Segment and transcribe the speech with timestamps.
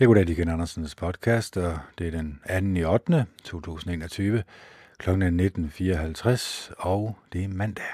[0.00, 2.40] Jeg goddag, Dicken Andersens podcast, og det er den
[2.74, 2.80] 2.
[2.80, 3.26] i 8.
[3.44, 4.42] 2021,
[4.98, 5.10] kl.
[5.10, 7.84] 19.54, og det er mandag.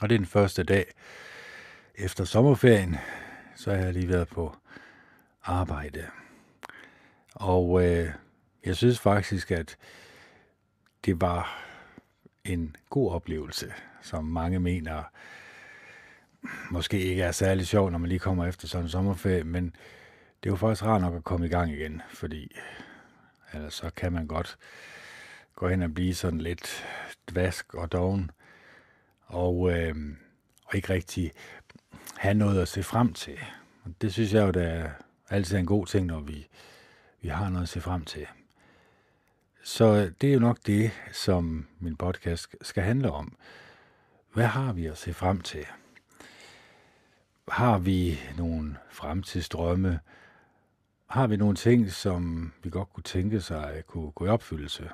[0.00, 0.86] Og det er den første dag
[1.94, 2.96] efter sommerferien,
[3.56, 4.56] så har jeg lige været på
[5.42, 6.06] arbejde.
[7.34, 8.10] Og øh,
[8.64, 9.76] jeg synes faktisk, at
[11.04, 11.64] det var
[12.44, 13.72] en god oplevelse,
[14.02, 15.02] som mange mener
[16.70, 19.74] måske ikke er særlig sjov, når man lige kommer efter sådan en sommerferie, men
[20.42, 23.90] det er jo faktisk rart nok at komme i gang igen, fordi øh, ellers så
[23.96, 24.58] kan man godt
[25.54, 26.86] gå hen og blive sådan lidt
[27.30, 28.30] dvask og doven,
[29.26, 29.94] og, øh,
[30.64, 31.32] og ikke rigtig
[32.16, 33.38] have noget at se frem til.
[33.84, 34.90] Og det synes jeg jo, der er
[35.30, 36.48] altid en god ting, når vi,
[37.20, 38.26] vi har noget at se frem til.
[39.62, 43.36] Så øh, det er jo nok det, som min podcast skal handle om.
[44.32, 45.66] Hvad har vi at se frem til?
[47.48, 50.00] Har vi nogle fremtidsdrømme?
[51.08, 54.90] Har vi nogle ting, som vi godt kunne tænke sig kunne gå i opfyldelse?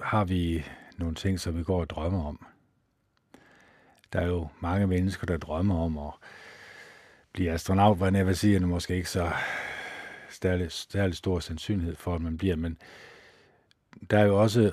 [0.00, 0.64] Har vi
[0.96, 2.46] nogle ting, som vi går og drømmer om?
[4.12, 6.12] Der er jo mange mennesker, der drømmer om at
[7.32, 9.30] blive astronaut, hvad jeg vil sige, er måske ikke så
[10.30, 12.78] særlig, særlig stor sandsynlighed for, at man bliver, men
[14.10, 14.72] der er jo også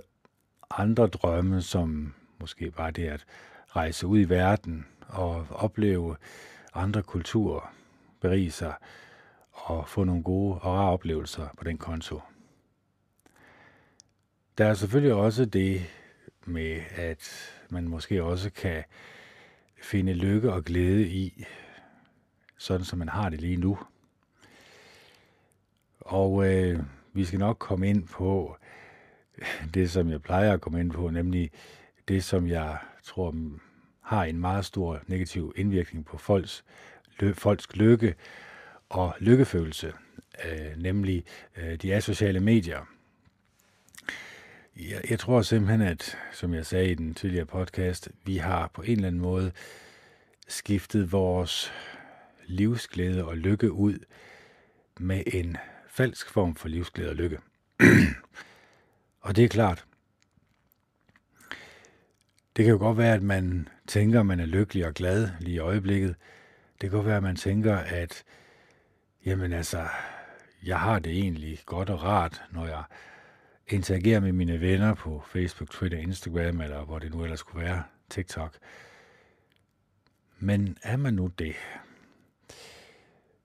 [0.71, 3.25] andre drømme, som måske bare det at
[3.67, 6.15] rejse ud i verden og opleve
[6.73, 7.73] andre kulturer,
[8.21, 8.73] berige sig
[9.55, 12.21] og få nogle gode og rare oplevelser på den konto.
[14.57, 15.81] Der er selvfølgelig også det
[16.45, 18.83] med, at man måske også kan
[19.81, 21.45] finde lykke og glæde i,
[22.57, 23.77] sådan som man har det lige nu.
[25.99, 26.79] Og øh,
[27.13, 28.57] vi skal nok komme ind på
[29.73, 31.51] det, som jeg plejer at komme ind på, nemlig
[32.07, 33.35] det, som jeg tror
[34.01, 36.65] har en meget stor negativ indvirkning på folks,
[37.19, 38.15] lø, folks lykke
[38.89, 39.93] og lykkefølelse,
[40.45, 41.25] øh, nemlig
[41.57, 42.85] øh, de asociale medier.
[44.75, 48.81] Jeg, jeg tror simpelthen, at, som jeg sagde i den tidligere podcast, vi har på
[48.81, 49.51] en eller anden måde
[50.47, 51.73] skiftet vores
[52.45, 53.99] livsglæde og lykke ud
[54.99, 57.39] med en falsk form for livsglæde og lykke.
[59.25, 59.85] og det er klart,
[62.55, 65.55] det kan jo godt være, at man tænker, at man er lykkelig og glad lige
[65.55, 66.15] i øjeblikket.
[66.81, 68.23] Det kan godt være, at man tænker, at
[69.25, 69.87] jamen altså,
[70.63, 72.83] jeg har det egentlig godt og rart, når jeg
[73.67, 77.83] interagerer med mine venner på Facebook, Twitter, Instagram, eller hvor det nu ellers skulle være,
[78.09, 78.57] TikTok.
[80.39, 81.55] Men er man nu det?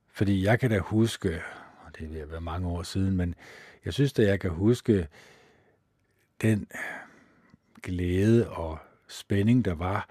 [0.07, 1.41] Fordi jeg kan da huske,
[1.85, 3.35] og det vil være mange år siden, men
[3.85, 5.07] jeg synes at jeg kan huske
[6.41, 6.67] den
[7.83, 8.77] glæde og
[9.07, 10.09] spænding, der var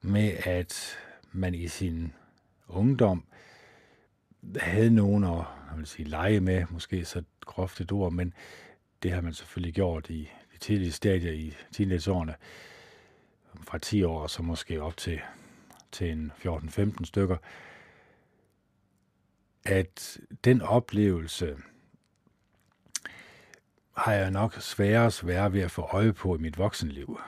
[0.00, 0.98] med, at
[1.32, 2.12] man i sin
[2.68, 3.24] ungdom
[4.56, 8.34] havde nogen at jeg vil sige, lege med, måske så groft et ord, men
[9.02, 12.34] det har man selvfølgelig gjort i de tidlige stadier i teenageårene,
[13.62, 15.20] fra 10 år og så måske op til,
[15.92, 17.36] til en 14-15 stykker,
[19.64, 21.56] at den oplevelse
[23.96, 27.20] har jeg nok sværere og sværere ved at få øje på i mit voksenliv.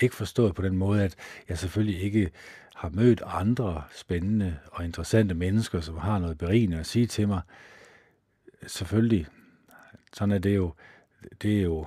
[0.00, 1.16] Ikke forstået på den måde, at
[1.48, 2.30] jeg selvfølgelig ikke
[2.74, 7.40] har mødt andre spændende og interessante mennesker, som har noget berigende at sige til mig.
[8.66, 9.26] Selvfølgelig,
[10.12, 10.72] sådan er det jo,
[11.42, 11.86] det er jo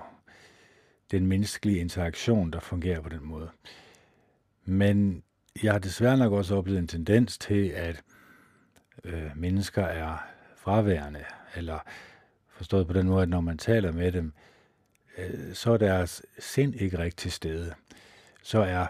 [1.11, 3.49] den menneskelige interaktion, der fungerer på den måde.
[4.65, 5.23] Men
[5.63, 8.03] jeg har desværre nok også oplevet en tendens til, at
[9.03, 10.17] øh, mennesker er
[10.55, 11.23] fraværende,
[11.55, 11.79] eller
[12.49, 14.33] forstået på den måde, at når man taler med dem,
[15.17, 17.73] øh, så er deres sind ikke rigtig til stede.
[18.41, 18.87] Så er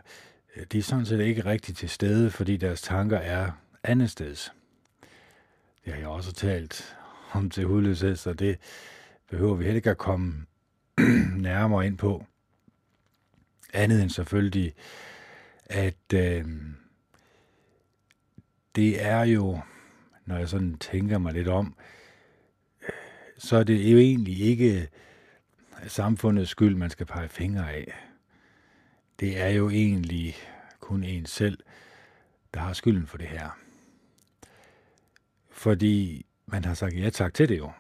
[0.56, 3.52] øh, de sådan set ikke rigtig til stede, fordi deres tanker er
[3.84, 4.54] andet steds.
[5.86, 6.98] Det har jeg også talt
[7.32, 8.58] om til hudløshed, så det
[9.30, 10.46] behøver vi heller ikke at komme
[11.38, 12.26] nærmere ind på.
[13.74, 14.74] Andet end selvfølgelig,
[15.66, 16.46] at øh,
[18.76, 19.60] det er jo,
[20.26, 21.76] når jeg sådan tænker mig lidt om,
[23.38, 24.90] så er det jo egentlig ikke
[25.88, 28.11] samfundets skyld, man skal pege fingre af.
[29.22, 30.36] Det er jo egentlig
[30.80, 31.58] kun en selv,
[32.54, 33.50] der har skylden for det her.
[35.50, 37.72] Fordi man har sagt ja tak til det jo.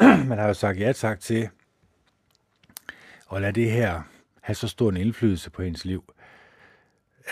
[0.28, 1.48] man har jo sagt ja tak til
[3.32, 4.02] at lade det her
[4.40, 6.14] have så stor en indflydelse på ens liv.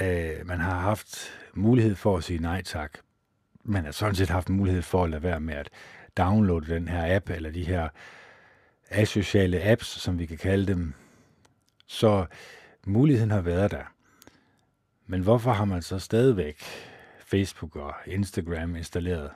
[0.00, 2.98] Øh, man har haft mulighed for at sige nej tak.
[3.64, 5.70] Man har sådan set haft mulighed for at lade være med at
[6.16, 7.88] downloade den her app, eller de her
[8.90, 10.94] asociale apps, som vi kan kalde dem.
[11.86, 12.26] Så
[12.86, 13.94] muligheden har været der.
[15.06, 16.62] Men hvorfor har man så stadigvæk
[17.26, 19.30] Facebook og Instagram installeret?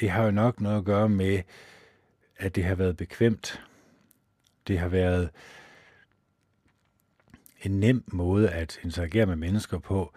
[0.00, 1.42] det har jo nok noget at gøre med,
[2.36, 3.62] at det har været bekvemt.
[4.68, 5.30] Det har været
[7.62, 10.12] en nem måde at interagere med mennesker på,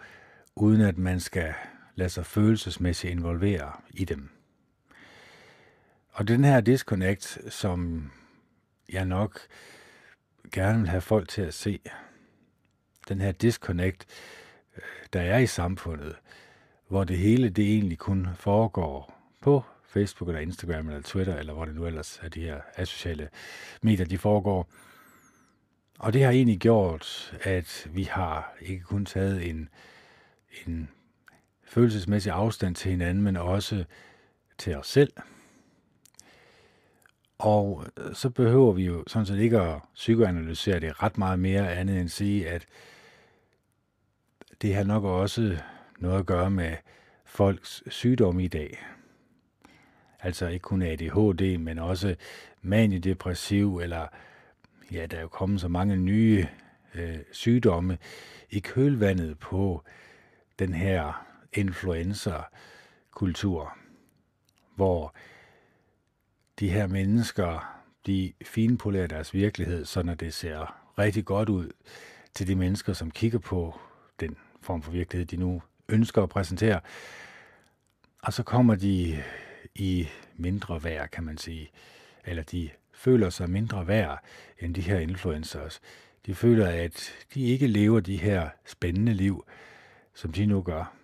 [0.54, 1.54] uden at man skal
[1.94, 4.30] lade sig følelsesmæssigt involvere i dem.
[6.12, 8.10] Og den her disconnect, som
[8.92, 9.40] jeg nok
[10.52, 11.80] gerne vil have folk til at se,
[13.08, 14.06] den her disconnect,
[14.76, 14.82] øh,
[15.12, 16.16] der er i samfundet,
[16.88, 21.64] hvor det hele det egentlig kun foregår på Facebook eller Instagram eller Twitter, eller hvor
[21.64, 23.28] det nu ellers er de her asociale
[23.82, 24.68] medier, de foregår.
[25.98, 29.68] Og det har egentlig gjort, at vi har ikke kun taget en,
[30.66, 30.88] en
[31.64, 33.84] følelsesmæssig afstand til hinanden, men også
[34.58, 35.12] til os selv.
[37.38, 41.72] Og øh, så behøver vi jo sådan set ikke at psykoanalysere det ret meget mere
[41.72, 42.66] andet end at sige, at
[44.62, 45.58] det har nok også
[45.98, 46.76] noget at gøre med
[47.24, 48.84] folks sygdomme i dag.
[50.20, 52.16] Altså ikke kun ADHD, men også
[52.62, 54.06] maniedepressiv, eller
[54.92, 56.46] ja, der er jo kommet så mange nye
[56.94, 57.98] øh, sygdomme
[58.50, 59.82] i kølvandet på
[60.58, 63.76] den her influencer-kultur,
[64.76, 65.14] hvor
[66.58, 71.70] de her mennesker, de finpolerer deres virkelighed, så når det ser rigtig godt ud
[72.34, 73.80] til de mennesker, som kigger på
[74.20, 76.80] den form for virkelighed, de nu ønsker at præsentere.
[78.22, 79.22] Og så kommer de
[79.74, 81.70] i mindre værd, kan man sige.
[82.24, 84.24] Eller de føler sig mindre værd
[84.58, 85.80] end de her influencers.
[86.26, 89.44] De føler, at de ikke lever de her spændende liv,
[90.14, 90.94] som de nu gør.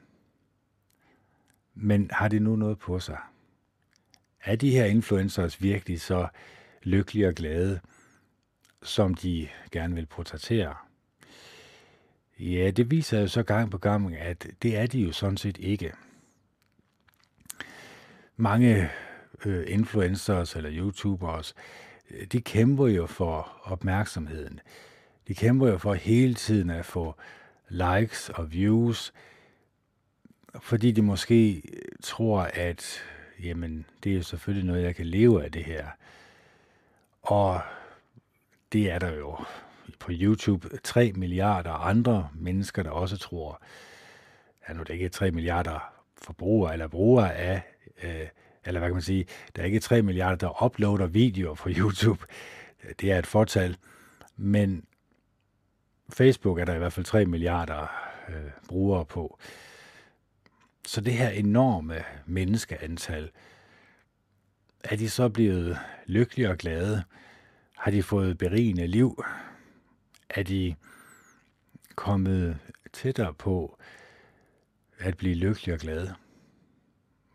[1.74, 3.18] Men har det nu noget på sig?
[4.48, 6.28] Er de her influencers virkelig så
[6.82, 7.80] lykkelige og glade,
[8.82, 10.74] som de gerne vil portrættere?
[12.38, 15.58] Ja, det viser jo så gang på gang, at det er de jo sådan set
[15.58, 15.92] ikke.
[18.36, 18.90] Mange
[19.44, 21.54] øh, influencers eller YouTubers,
[22.10, 24.60] øh, de kæmper jo for opmærksomheden.
[25.28, 27.14] De kæmper jo for hele tiden at få
[27.68, 29.12] likes og views,
[30.60, 33.02] fordi de måske øh, tror, at
[33.42, 35.86] jamen, det er selvfølgelig noget, jeg kan leve af det her.
[37.22, 37.60] Og
[38.72, 39.36] det er der jo
[39.98, 43.62] på YouTube 3 milliarder andre mennesker, der også tror,
[44.62, 45.92] at nu er det ikke 3 milliarder
[46.22, 47.62] forbrugere eller brugere af,
[48.02, 48.26] øh,
[48.64, 49.26] eller hvad kan man sige,
[49.56, 52.24] der er ikke 3 milliarder, der uploader videoer på YouTube.
[53.00, 53.76] Det er et fortal.
[54.36, 54.84] Men
[56.12, 57.86] Facebook er der i hvert fald 3 milliarder
[58.28, 59.38] øh, brugere på.
[60.88, 63.30] Så det her enorme menneskeantal,
[64.84, 67.02] er de så blevet lykkelige og glade?
[67.76, 69.24] Har de fået berigende liv?
[70.30, 70.74] er de
[71.94, 72.58] kommet
[72.92, 73.78] tættere på
[74.98, 76.14] at blive lykkelig og glade?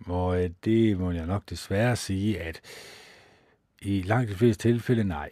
[0.06, 2.61] Og øh, det må jeg nok desværre sige, at
[3.81, 5.29] i langt de fleste tilfælde nej.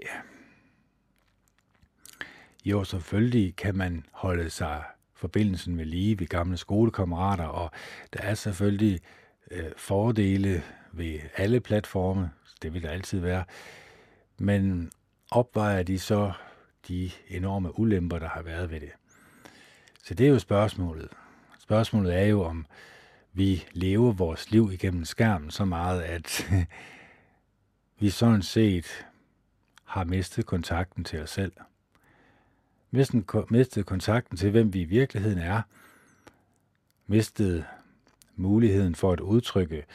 [2.66, 4.84] Jo, selvfølgelig kan man holde sig
[5.22, 7.72] forbindelsen med lige ved gamle skolekammerater, og
[8.14, 9.00] der er selvfølgelig
[9.52, 12.32] øh, fordele ved alle platforme,
[12.62, 13.44] det vil der altid være,
[14.38, 14.92] men
[15.32, 16.32] opvejer de så
[16.88, 18.92] de enorme ulemper, der har været ved det.
[20.04, 21.10] Så det er jo spørgsmålet.
[21.60, 22.66] Spørgsmålet er jo, om
[23.34, 26.52] vi lever vores liv igennem skærmen så meget, at
[28.00, 29.06] vi sådan set
[29.84, 31.52] har mistet kontakten til os selv
[32.92, 35.62] mistede kontakten til, hvem vi i virkeligheden er.
[37.08, 37.66] mistede
[38.36, 39.86] muligheden for at udtrykke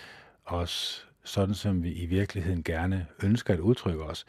[0.44, 4.26] os sådan, som vi i virkeligheden gerne ønsker at udtrykke os.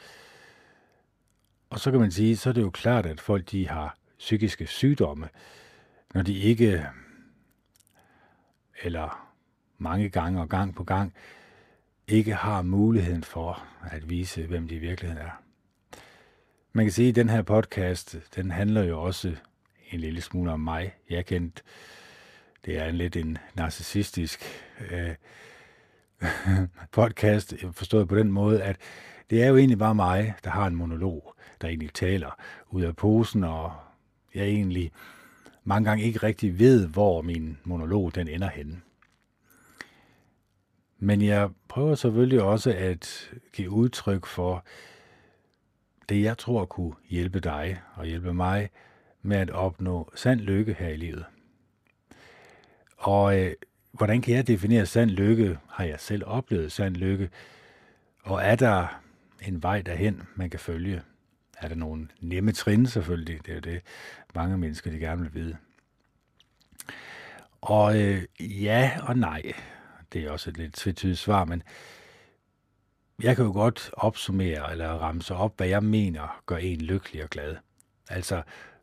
[1.70, 4.68] Og så kan man sige, så er det jo klart, at folk de har psykiske
[4.68, 5.30] sygdomme,
[6.14, 6.86] når de ikke,
[8.84, 9.34] eller
[9.78, 11.14] mange gange og gang på gang,
[12.08, 15.47] ikke har muligheden for at vise, hvem de i virkeligheden er.
[16.78, 19.36] Man kan sige, at den her podcast, den handler jo også
[19.92, 20.94] en lille smule om mig.
[21.10, 21.64] Jeg kendt,
[22.66, 24.44] det er en lidt en narcissistisk
[24.92, 25.16] øh,
[26.92, 28.78] podcast, forstået på den måde, at
[29.30, 32.96] det er jo egentlig bare mig, der har en monolog der egentlig taler ud af
[32.96, 33.74] posen, og
[34.36, 34.92] jeg egentlig
[35.64, 38.82] mange gange ikke rigtig ved, hvor min monolog den ender henne.
[41.00, 44.66] Men jeg prøver selvfølgelig også at give udtryk for
[46.10, 48.70] det, jeg tror kunne hjælpe dig og hjælpe mig
[49.22, 51.26] med at opnå sand lykke her i livet.
[52.98, 53.54] Og øh,
[53.92, 55.58] hvordan kan jeg definere sand lykke?
[55.70, 57.30] Har jeg selv oplevet sand lykke?
[58.24, 59.02] Og er der
[59.42, 61.02] en vej derhen, man kan følge?
[61.58, 63.46] er der nogle nemme trin selvfølgelig.
[63.46, 63.82] Det er jo det,
[64.36, 65.58] mange mennesker de gerne vil vide.
[67.62, 69.54] Og øh, ja og nej.
[70.14, 71.64] det er også et lidt tvetydigt svar, men
[73.24, 77.30] jeg kan jo godt opsummere eller ramse op, hvad jeg mener gør en lykkelig og
[77.30, 77.56] glad.
[78.10, 78.42] Altså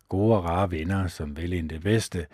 [0.09, 2.27] gode og rare venner, som vil en det bedste,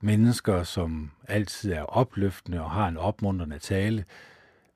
[0.00, 4.04] mennesker, som altid er opløftende og har en opmuntrende tale,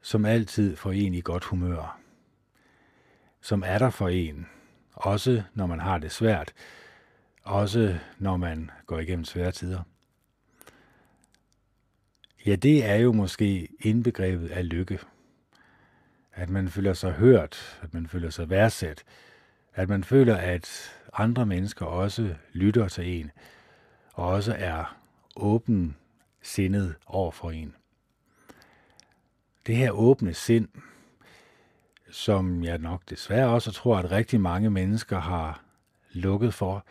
[0.03, 2.01] som altid får en i godt humør,
[3.41, 4.47] som er der for en,
[4.95, 6.53] også når man har det svært,
[7.43, 9.83] også når man går igennem svære tider.
[12.47, 14.99] Ja, det er jo måske indbegrebet af lykke.
[16.33, 19.05] At man føler sig hørt, at man føler sig værdsat,
[19.75, 23.31] at man føler, at andre mennesker også lytter til en,
[24.13, 24.99] og også er
[25.37, 25.97] åben
[26.43, 27.75] sindet over for en.
[29.67, 30.69] Det her åbne sind,
[32.11, 35.63] som jeg nok desværre også tror, at rigtig mange mennesker har
[36.13, 36.87] lukket for,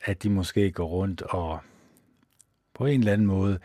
[0.00, 1.60] at de måske går rundt og
[2.74, 3.58] på en eller anden måde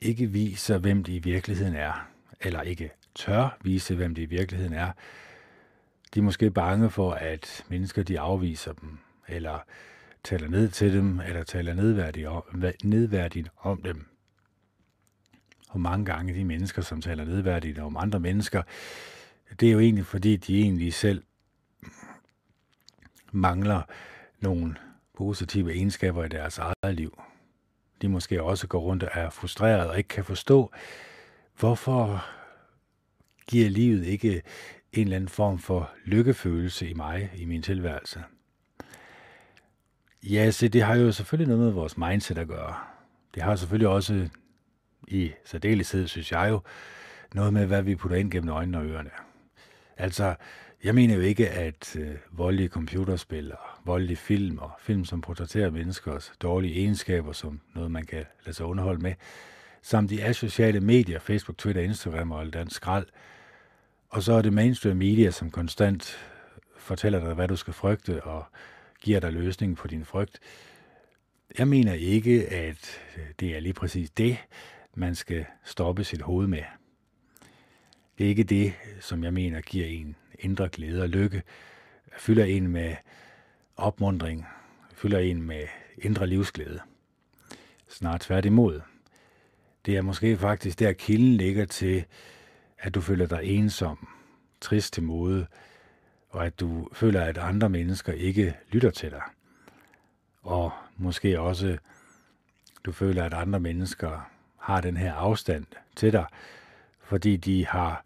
[0.00, 2.08] ikke viser, hvem de i virkeligheden er,
[2.40, 4.92] eller ikke tør vise, hvem de i virkeligheden er.
[6.14, 9.58] De er måske bange for, at mennesker de afviser dem, eller
[10.24, 12.42] taler ned til dem, eller taler nedværdigt om,
[12.84, 14.06] nedværdigt om dem.
[15.68, 18.62] Og mange gange de mennesker, som taler nedværdigt om andre mennesker,
[19.60, 21.22] det er jo egentlig fordi, de egentlig selv
[23.32, 23.82] mangler
[24.40, 24.76] nogle
[25.16, 27.22] positive egenskaber i deres eget liv.
[28.02, 30.72] De måske også går rundt og er frustreret og ikke kan forstå,
[31.58, 32.24] hvorfor
[33.46, 34.42] giver livet ikke
[34.92, 38.22] en eller anden form for lykkefølelse i mig, i min tilværelse.
[40.22, 42.74] Ja, så det har jo selvfølgelig noget med vores mindset at gøre.
[43.34, 44.28] Det har selvfølgelig også
[45.08, 46.60] i særdeleshed, synes jeg jo,
[47.34, 49.10] noget med, hvad vi putter ind gennem øjnene og ørerne.
[49.96, 50.34] Altså,
[50.84, 55.70] jeg mener jo ikke, at øh, voldelige computerspil og voldelige film og film, som portrætterer
[55.70, 59.14] menneskers dårlige egenskaber, som noget, man kan lade sig underholde med,
[59.82, 63.06] samt de asociale medier, Facebook, Twitter, Instagram og alt andet skrald.
[64.16, 66.18] Og så er det mainstream media, som konstant
[66.76, 68.44] fortæller dig, hvad du skal frygte, og
[69.00, 70.38] giver dig løsningen på din frygt.
[71.58, 74.36] Jeg mener ikke, at øh, det er lige præcis det,
[74.94, 76.62] man skal stoppe sit hoved med.
[78.18, 81.42] Det er ikke det, som jeg mener giver en indre glæde og lykke,
[82.18, 82.94] fylder en med
[83.76, 84.46] opmundring,
[84.94, 85.62] fylder en med
[85.98, 86.80] indre livsglæde.
[87.88, 88.80] Snart tværtimod.
[89.86, 92.04] Det er måske faktisk der kilden ligger til,
[92.78, 94.08] at du føler dig ensom,
[94.60, 95.46] trist til mode,
[96.28, 99.22] og at du føler, at andre mennesker ikke lytter til dig.
[100.42, 101.78] Og måske også,
[102.84, 105.64] du føler, at andre mennesker har den her afstand
[105.96, 106.26] til dig,
[107.02, 108.04] fordi de har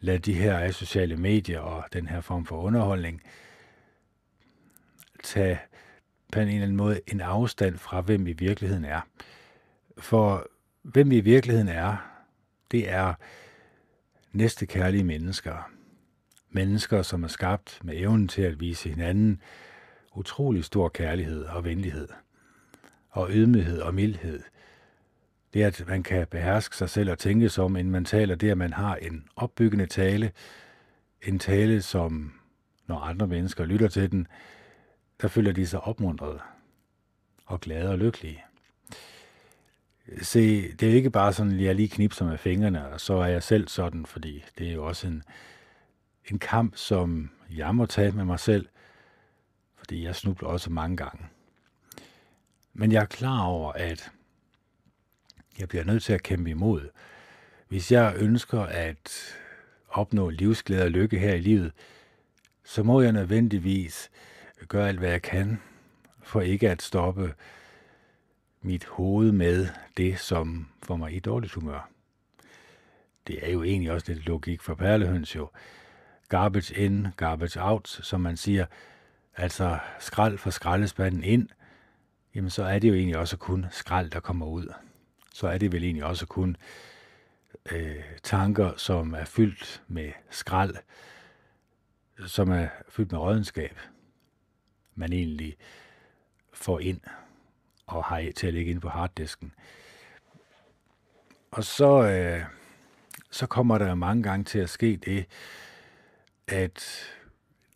[0.00, 3.22] ladet de her sociale medier og den her form for underholdning
[5.22, 5.60] tage
[6.32, 9.00] på en eller anden måde en afstand fra, hvem vi i virkeligheden er.
[9.98, 10.46] For
[10.82, 11.96] hvem vi i virkeligheden er,
[12.70, 13.14] det er
[14.32, 15.70] næste kærlige mennesker.
[16.50, 19.42] Mennesker, som er skabt med evnen til at vise hinanden
[20.14, 22.08] utrolig stor kærlighed og venlighed,
[23.10, 24.42] og ydmyghed og mildhed.
[25.54, 28.58] Det at man kan beherske sig selv og tænke som, inden man taler, det at
[28.58, 30.32] man har en opbyggende tale,
[31.22, 32.32] en tale, som
[32.86, 34.26] når andre mennesker lytter til den,
[35.22, 36.40] der føler de sig opmuntret
[37.46, 38.44] og glade og lykkelige.
[40.22, 43.26] Se, det er ikke bare sådan, at jeg lige knipser med fingrene, og så er
[43.26, 45.22] jeg selv sådan, fordi det er jo også en,
[46.30, 48.68] en kamp, som jeg må tage med mig selv,
[49.76, 51.26] fordi jeg snubler også mange gange.
[52.72, 54.12] Men jeg er klar over, at
[55.58, 56.88] jeg bliver nødt til at kæmpe imod.
[57.68, 59.36] Hvis jeg ønsker at
[59.88, 61.72] opnå livsglæde og lykke her i livet,
[62.64, 64.10] så må jeg nødvendigvis
[64.68, 65.60] gøre alt, hvad jeg kan,
[66.22, 67.34] for ikke at stoppe
[68.62, 71.90] mit hoved med det, som får mig i dårligt humør.
[73.26, 75.50] Det er jo egentlig også lidt logik for perlehøns jo.
[76.28, 78.66] Garbage in, garbage out, som man siger.
[79.36, 81.48] Altså skrald for skraldespanden ind,
[82.34, 84.72] jamen så er det jo egentlig også kun skrald, der kommer ud.
[85.34, 86.56] Så er det vel egentlig også kun
[87.72, 90.76] øh, tanker, som er fyldt med skrald,
[92.26, 93.78] som er fyldt med rådenskab,
[94.94, 95.56] man egentlig
[96.52, 97.00] får ind
[97.92, 99.52] og har til at ligge ind på harddisken.
[101.50, 102.44] Og så, øh,
[103.30, 105.26] så kommer der mange gange til at ske det,
[106.48, 107.04] at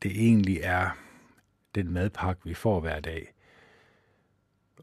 [0.03, 0.91] det egentlig er
[1.75, 3.33] den madpakke, vi får hver dag.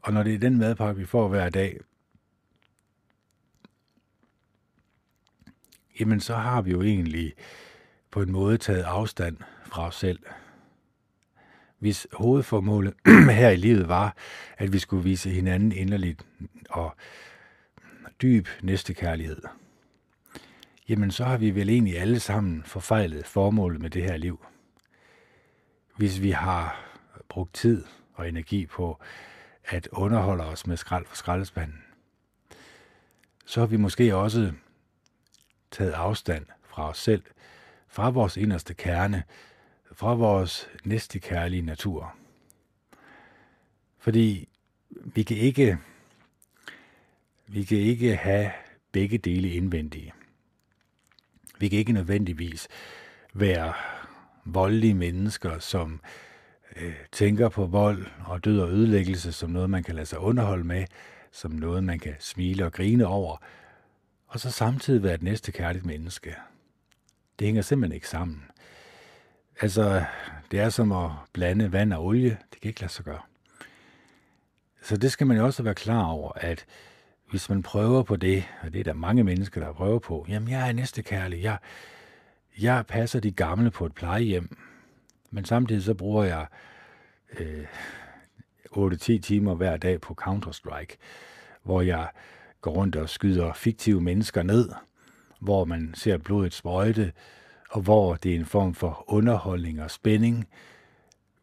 [0.02, 1.80] Og når det er den madpakke, vi får hver dag,
[6.00, 7.34] jamen så har vi jo egentlig
[8.10, 10.18] på en måde taget afstand fra os selv
[11.84, 12.94] hvis hovedformålet
[13.40, 14.16] her i livet var,
[14.58, 16.26] at vi skulle vise hinanden inderligt
[16.70, 16.96] og
[18.22, 19.42] dyb næstekærlighed,
[20.88, 24.46] jamen så har vi vel egentlig alle sammen forfejlet formålet med det her liv.
[25.96, 26.84] Hvis vi har
[27.28, 29.02] brugt tid og energi på
[29.64, 31.82] at underholde os med skrald for skraldespanden,
[33.44, 34.52] så har vi måske også
[35.70, 37.22] taget afstand fra os selv,
[37.88, 39.22] fra vores inderste kerne,
[39.94, 42.14] fra vores næstekærlige natur.
[43.98, 44.48] Fordi
[44.90, 45.78] vi kan ikke,
[47.46, 48.50] vi kan ikke have
[48.92, 50.12] begge dele indvendige.
[51.58, 52.68] Vi kan ikke nødvendigvis
[53.34, 53.72] være
[54.44, 56.00] voldelige mennesker, som
[56.76, 60.64] øh, tænker på vold og død og ødelæggelse som noget, man kan lade sig underholde
[60.64, 60.84] med,
[61.32, 63.36] som noget, man kan smile og grine over,
[64.26, 66.34] og så samtidig være et næste kærligt menneske.
[67.38, 68.42] Det hænger simpelthen ikke sammen.
[69.60, 70.04] Altså,
[70.50, 72.38] det er som at blande vand og olie.
[72.52, 73.20] Det kan ikke lade sig gøre.
[74.82, 76.64] Så det skal man jo også være klar over, at
[77.30, 80.48] hvis man prøver på det, og det er der mange mennesker, der prøver på, jamen
[80.48, 81.58] jeg er næste kærlig, jeg,
[82.60, 84.56] jeg passer de gamle på et plejehjem,
[85.30, 86.46] men samtidig så bruger jeg
[87.38, 87.64] øh,
[88.70, 90.96] 8-10 timer hver dag på Counter-Strike,
[91.62, 92.08] hvor jeg
[92.60, 94.68] går rundt og skyder fiktive mennesker ned,
[95.40, 97.12] hvor man ser blodet sprøjte,
[97.74, 100.48] og hvor det er en form for underholdning og spænding,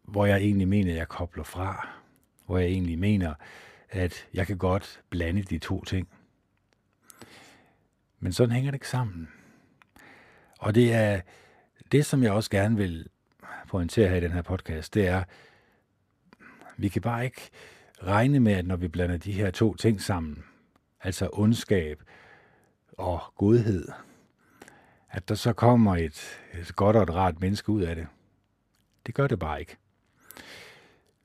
[0.03, 1.89] hvor jeg egentlig mener, at jeg kobler fra,
[2.45, 3.33] hvor jeg egentlig mener,
[3.89, 6.07] at jeg kan godt blande de to ting.
[8.19, 9.29] Men sådan hænger det ikke sammen.
[10.59, 11.21] Og det er
[11.91, 13.07] det, som jeg også gerne vil
[13.67, 15.23] pointere her i den her podcast, det er,
[16.77, 17.49] vi kan bare ikke
[18.03, 20.43] regne med, at når vi blander de her to ting sammen,
[21.01, 22.03] altså ondskab
[22.97, 23.87] og godhed,
[25.11, 28.07] at der så kommer et, et godt og et rart menneske ud af det.
[29.05, 29.77] Det gør det bare ikke.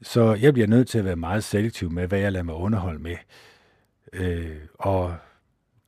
[0.02, 2.98] Så jeg bliver nødt til at være meget selektiv med, hvad jeg lader mig underholde
[2.98, 3.16] med.
[4.12, 5.16] Øh, og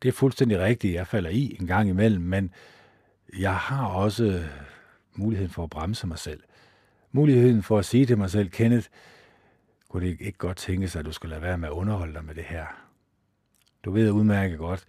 [0.02, 2.52] det er fuldstændig rigtigt, jeg falder i en gang imellem, men
[3.38, 4.44] jeg har også
[5.14, 6.42] muligheden for at bremse mig selv.
[7.12, 8.88] Muligheden for at sige til mig selv, Kenneth,
[9.88, 12.24] kunne det ikke godt tænke sig, at du skulle lade være med at underholde dig
[12.24, 12.66] med det her?
[13.84, 14.84] Du ved udmærket godt,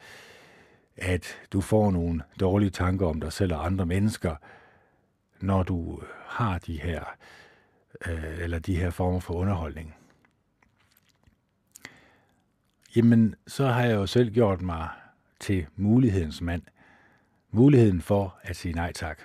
[1.01, 4.35] at du får nogle dårlige tanker om dig selv og andre mennesker,
[5.39, 7.03] når du øh, har de her,
[8.07, 9.95] øh, eller de her former for underholdning.
[12.95, 14.89] Jamen, så har jeg jo selv gjort mig
[15.39, 16.61] til mulighedens mand.
[17.51, 19.19] Muligheden for at sige nej tak.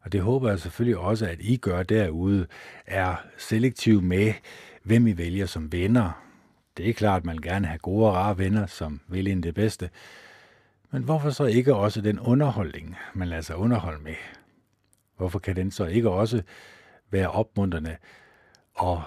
[0.00, 2.46] Og det håber jeg selvfølgelig også, at I gør derude,
[2.86, 4.32] er selektiv med,
[4.82, 6.31] hvem I vælger som venner.
[6.76, 9.54] Det er klart, at man gerne have gode og rare venner, som vil ind det
[9.54, 9.90] bedste.
[10.90, 14.14] Men hvorfor så ikke også den underholdning, man lader sig underholde med?
[15.16, 16.42] Hvorfor kan den så ikke også
[17.10, 17.96] være opmuntrende
[18.74, 19.02] og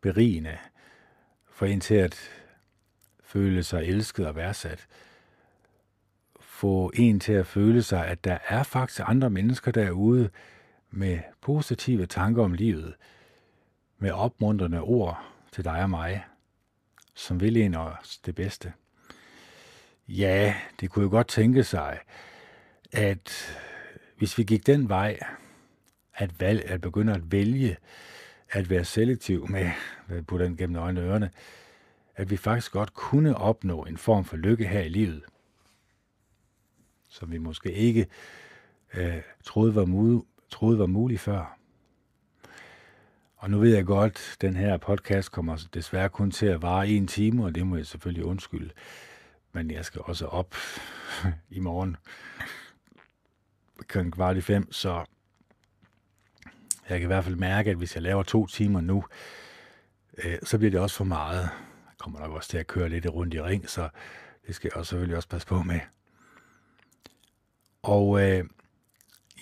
[0.00, 0.58] berigende
[1.52, 2.30] for en til at
[3.24, 4.86] føle sig elsket og værdsat?
[6.60, 10.30] få en til at føle sig, at der er faktisk andre mennesker derude
[10.90, 12.94] med positive tanker om livet,
[13.98, 16.24] med opmuntrende ord til dig og mig,
[17.20, 18.72] som vil en os det bedste.
[20.08, 21.98] Ja, det kunne jo godt tænke sig,
[22.92, 23.56] at
[24.18, 25.18] hvis vi gik den vej,
[26.14, 27.76] at, valg, at begynde at vælge
[28.50, 29.70] at være selektiv med,
[30.22, 31.30] på den gennem øjnene og ørerne,
[32.16, 35.22] at vi faktisk godt kunne opnå en form for lykke her i livet–
[37.10, 38.06] som vi måske ikke
[38.94, 41.59] øh, troede, var mul- troede var muligt før.
[43.40, 46.88] Og nu ved jeg godt, at den her podcast kommer desværre kun til at vare
[46.88, 48.70] en time, og det må jeg selvfølgelig undskylde.
[49.52, 50.54] Men jeg skal også op
[51.50, 51.96] i morgen
[53.86, 54.10] kl.
[54.10, 55.04] kvart i fem, så
[56.88, 59.04] jeg kan i hvert fald mærke, at hvis jeg laver to timer nu,
[60.24, 61.42] øh, så bliver det også for meget.
[61.42, 63.88] Jeg kommer nok også til at køre lidt rundt i ring, så
[64.46, 65.80] det skal jeg også selvfølgelig også passe på med.
[67.82, 68.44] Og øh,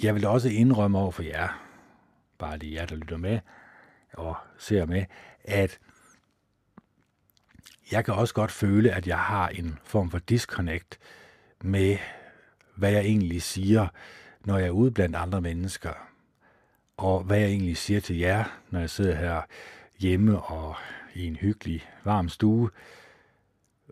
[0.03, 1.65] jeg vil også indrømme over for jer,
[2.39, 3.41] bare lige jer, der lytter med
[4.13, 5.05] og ser med,
[5.45, 5.79] at
[7.93, 10.99] jeg kan også godt føle, at jeg har en form for disconnect
[11.61, 11.99] med,
[12.75, 13.89] hvad jeg egentlig siger,
[14.45, 15.93] når jeg er ude blandt andre mennesker.
[16.97, 19.43] Og hvad jeg egentlig siger til jer, når jeg sidder her
[19.99, 20.77] hjemme og
[21.15, 22.71] i en hyggelig, varm stue,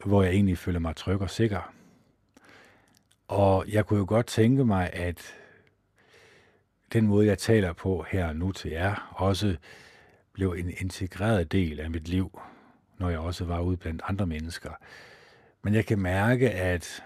[0.04, 1.72] hvor jeg egentlig føler mig tryg og sikker.
[3.28, 5.34] Og jeg kunne jo godt tænke mig, at
[6.92, 9.56] den måde, jeg taler på her nu til jer, også
[10.36, 12.40] blev en integreret del af mit liv,
[12.98, 14.70] når jeg også var ude blandt andre mennesker.
[15.62, 17.02] Men jeg kan mærke, at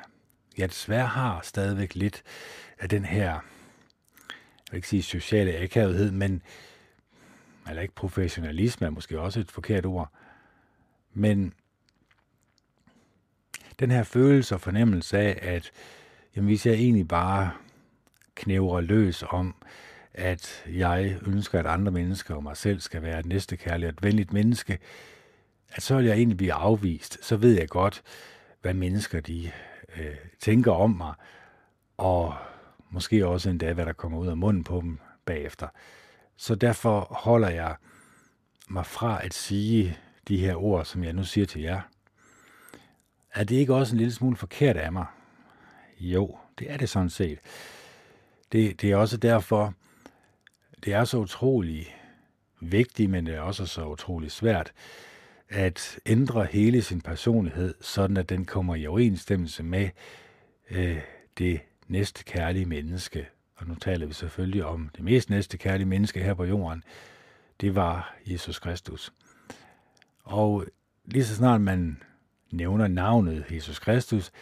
[0.58, 2.22] jeg desværre har stadigvæk lidt
[2.78, 3.40] af den her, jeg
[4.70, 6.42] vil ikke sige sociale akavethed, men
[7.68, 10.12] eller ikke professionalisme er måske også et forkert ord,
[11.12, 11.52] men
[13.80, 15.70] den her følelse og fornemmelse af, at
[16.36, 17.50] jamen, hvis jeg egentlig bare
[18.34, 19.54] knæver løs om,
[20.14, 23.92] at jeg ønsker, at andre mennesker og mig selv skal være et næste kærligt og
[23.92, 24.78] et venligt menneske,
[25.72, 27.24] at så vil jeg egentlig blive afvist.
[27.24, 28.02] Så ved jeg godt,
[28.62, 29.50] hvad mennesker de
[29.96, 31.14] øh, tænker om mig,
[31.96, 32.34] og
[32.90, 35.68] måske også endda, hvad der kommer ud af munden på dem bagefter.
[36.36, 37.76] Så derfor holder jeg
[38.68, 41.80] mig fra at sige de her ord, som jeg nu siger til jer.
[43.34, 45.06] Er det ikke også en lille smule forkert af mig?
[46.00, 47.38] Jo, det er det sådan set.
[48.52, 49.74] Det, det er også derfor,
[50.84, 51.96] det er så utrolig
[52.60, 54.72] vigtigt, men det er også så utrolig svært,
[55.48, 59.88] at ændre hele sin personlighed, sådan at den kommer i overensstemmelse med
[60.70, 61.00] øh,
[61.38, 63.28] det næste kærlige menneske.
[63.56, 66.84] Og nu taler vi selvfølgelig om det mest næste kærlige menneske her på jorden.
[67.60, 69.12] Det var Jesus Kristus.
[70.24, 70.64] Og
[71.04, 72.02] lige så snart man
[72.50, 74.32] nævner navnet Jesus Kristus,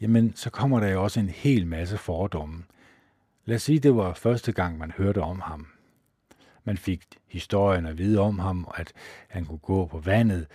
[0.00, 2.64] jamen så kommer der jo også en hel masse fordomme.
[3.44, 5.66] Lad os sige, det var første gang, man hørte om ham.
[6.66, 8.92] Man fik historien at vide om ham, at
[9.28, 10.46] han kunne gå på vandet,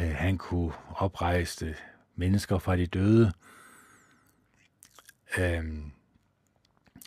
[0.00, 1.74] øh, han kunne oprejse
[2.14, 3.32] mennesker fra de døde.
[5.38, 5.92] Øhm,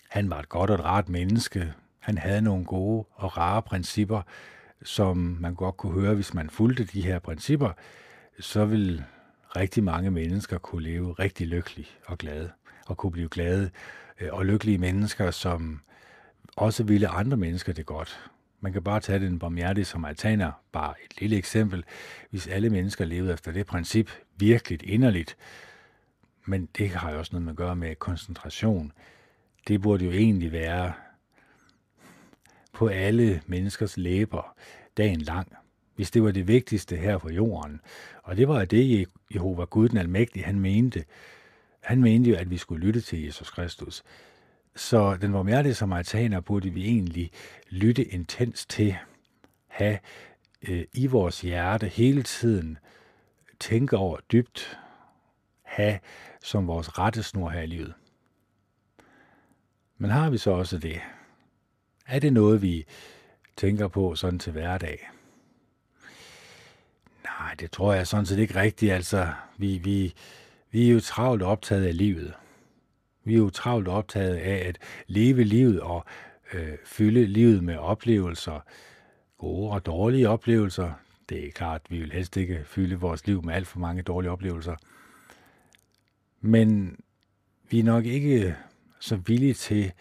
[0.10, 1.74] han var et godt og et rart menneske.
[2.00, 4.22] Han havde nogle gode og rare principper,
[4.84, 7.72] som man godt kunne høre, hvis man fulgte de her principper,
[8.40, 9.06] så ville
[9.56, 12.52] rigtig mange mennesker kunne leve rigtig lykkeligt og glade,
[12.86, 13.70] og kunne blive glade
[14.20, 15.82] øh, og lykkelige mennesker, som
[16.60, 18.30] også ville andre mennesker det godt.
[18.62, 21.84] Man kan bare tage den barmhjertige samaritaner, bare et lille eksempel.
[22.30, 25.38] Hvis alle mennesker levede efter det princip virkelig inderligt,
[26.46, 28.92] men det har jo også noget med at gøre med koncentration.
[29.68, 30.94] Det burde jo egentlig være
[32.74, 34.56] på alle menneskers læber
[34.98, 35.54] dagen lang,
[35.96, 37.82] hvis det var det vigtigste her på jorden.
[38.24, 41.06] Og det var det, Jehova Gud den Almægtige, han mente.
[41.80, 44.04] Han mente jo, at vi skulle lytte til Jesus Kristus.
[44.80, 47.32] Så den varmhjertige samaritaner burde vi egentlig
[47.70, 48.96] lytte intens til,
[49.68, 50.00] have
[50.62, 52.78] øh, i vores hjerte hele tiden,
[53.60, 54.80] tænke over dybt,
[55.62, 56.00] have
[56.44, 57.94] som vores rettesnor her i livet.
[59.98, 61.02] Men har vi så også det?
[62.08, 62.86] Er det noget, vi
[63.58, 65.10] tænker på sådan til hverdag?
[67.24, 68.92] Nej, det tror jeg sådan set ikke rigtigt.
[68.92, 70.14] Altså, vi, vi,
[70.72, 72.34] vi er jo travlt optaget af livet.
[73.24, 74.78] Vi er jo travlt optaget af at
[75.08, 76.06] leve livet og
[76.54, 78.60] øh, fylde livet med oplevelser,
[79.38, 80.92] gode og dårlige oplevelser.
[81.30, 84.32] Det er klart, vi vil helst ikke fylde vores liv med alt for mange dårlige
[84.32, 84.76] oplevelser.
[86.42, 87.00] Men
[87.70, 88.56] vi er nok ikke
[89.00, 89.92] så villige til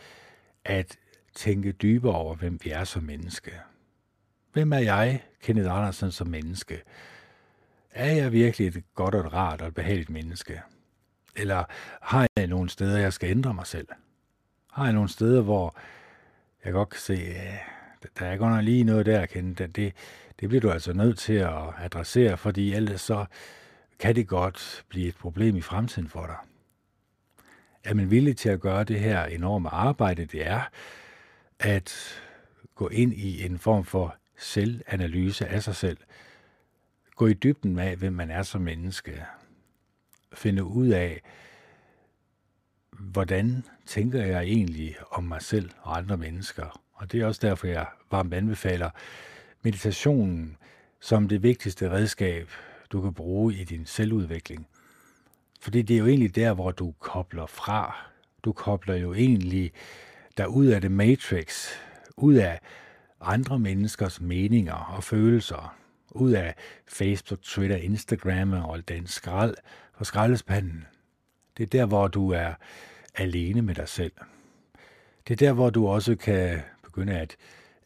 [0.65, 0.99] at
[1.35, 3.53] tænke dybere over, hvem vi er som menneske.
[4.53, 6.83] Hvem er jeg, Kenneth Andersen, som menneske?
[7.91, 10.63] Er jeg virkelig et godt og et rart og et behageligt menneske?
[11.39, 11.65] Eller
[12.03, 13.89] har jeg nogle steder, jeg skal ændre mig selv?
[14.73, 15.77] Har jeg nogle steder, hvor
[16.65, 19.93] jeg godt kan se, at der er godt nok lige noget der, Kende, Det, det,
[20.41, 23.25] det bliver du altså nødt til at adressere, fordi ellers så
[23.99, 26.37] kan det godt blive et problem i fremtiden for dig.
[27.85, 30.61] Er man villig til at gøre det her enorme arbejde, det er
[31.61, 32.21] at
[32.75, 35.99] gå ind i en form for selvanalyse af sig selv.
[37.17, 39.25] Gå i dybden med, hvem man er som menneske.
[40.39, 41.21] Finde ud af,
[42.99, 46.81] hvordan tænker jeg egentlig om mig selv og andre mennesker.
[46.93, 48.91] Og det er også derfor, jeg varmt anbefaler
[49.63, 50.57] meditationen
[51.01, 52.51] som det vigtigste redskab,
[52.93, 54.67] du kan bruge i din selvudvikling.
[55.61, 57.97] Fordi det er jo egentlig der, hvor du kobler fra.
[58.45, 59.73] Du kobler jo egentlig
[60.37, 61.69] der ud af det matrix,
[62.17, 62.61] ud af
[63.21, 65.77] andre menneskers meninger og følelser,
[66.11, 66.55] ud af
[66.87, 69.55] Facebook, Twitter, Instagram og den skrald
[69.99, 70.87] på skraldespanden.
[71.57, 72.55] Det er der, hvor du er
[73.15, 74.13] alene med dig selv.
[75.29, 77.37] Det er der, hvor du også kan begynde at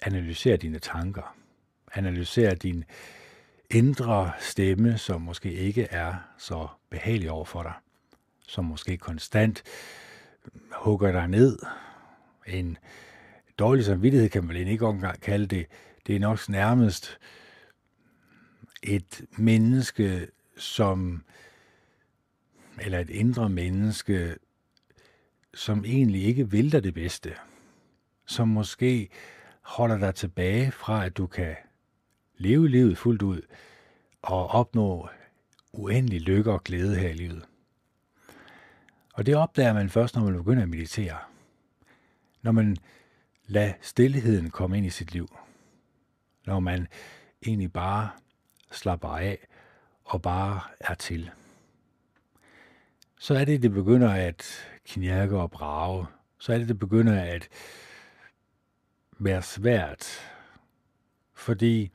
[0.02, 1.36] analysere dine tanker.
[1.94, 2.84] Analysere din
[3.70, 7.72] indre stemme, som måske ikke er så behagelig over for dig.
[8.48, 9.62] Som måske konstant
[10.72, 11.58] hugger dig ned.
[12.46, 12.78] En
[13.58, 15.66] dårlig samvittighed kan man ikke engang kalde det.
[16.06, 17.18] Det er nok nærmest
[18.82, 21.24] et menneske, som
[22.80, 24.36] eller et indre menneske,
[25.54, 27.34] som egentlig ikke vil dig det bedste,
[28.26, 29.08] som måske
[29.60, 31.56] holder dig tilbage fra, at du kan
[32.36, 33.40] leve livet fuldt ud
[34.22, 35.08] og opnå
[35.72, 37.44] uendelig lykke og glæde her i livet.
[39.14, 41.18] Og det opdager man først, når man begynder at meditere.
[42.42, 42.76] Når man
[43.46, 45.36] lader stillheden komme ind i sit liv.
[46.46, 46.88] Når man
[47.46, 48.10] egentlig bare
[48.70, 49.38] slapper af
[50.04, 51.30] og bare er til
[53.22, 56.06] så er det, det begynder at knirke og brage.
[56.38, 57.48] Så er det, det begynder at
[59.18, 60.30] være svært.
[61.34, 61.90] Fordi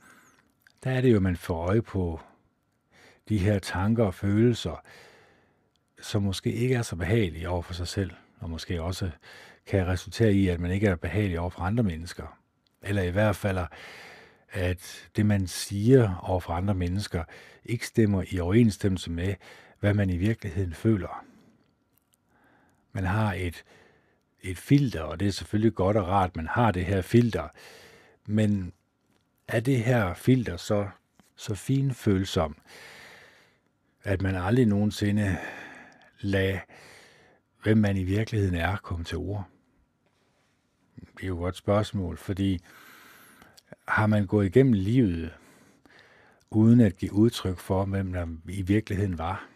[0.83, 2.19] der er det jo, man får øje på
[3.29, 4.83] de her tanker og følelser,
[6.01, 9.09] som måske ikke er så behagelige over for sig selv, og måske også
[9.65, 12.37] kan resultere i, at man ikke er behagelig over for andre mennesker.
[12.81, 13.57] Eller i hvert fald,
[14.49, 17.23] at det, man siger over for andre mennesker,
[17.65, 19.35] ikke stemmer i overensstemmelse med,
[19.79, 21.25] hvad man i virkeligheden føler.
[22.91, 23.63] Man har et,
[24.41, 27.47] et filter, og det er selvfølgelig godt og rart, man har det her filter,
[28.25, 28.73] men
[29.47, 30.89] er det her filter så,
[31.35, 32.57] så finfølsom,
[34.03, 35.37] at man aldrig nogensinde
[36.19, 36.59] lader,
[37.63, 39.47] hvem man i virkeligheden er, komme til ord?
[40.95, 42.59] Det er jo et godt spørgsmål, fordi
[43.87, 45.33] har man gået igennem livet
[46.49, 49.47] uden at give udtryk for, hvem der i virkeligheden var?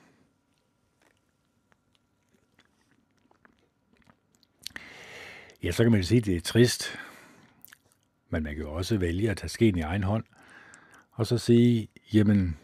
[5.63, 6.99] Ja, så kan man sige, at det er trist,
[8.29, 10.23] men man kan jo også vælge at tage skeen i egen hånd,
[11.11, 12.57] og så sige, jamen,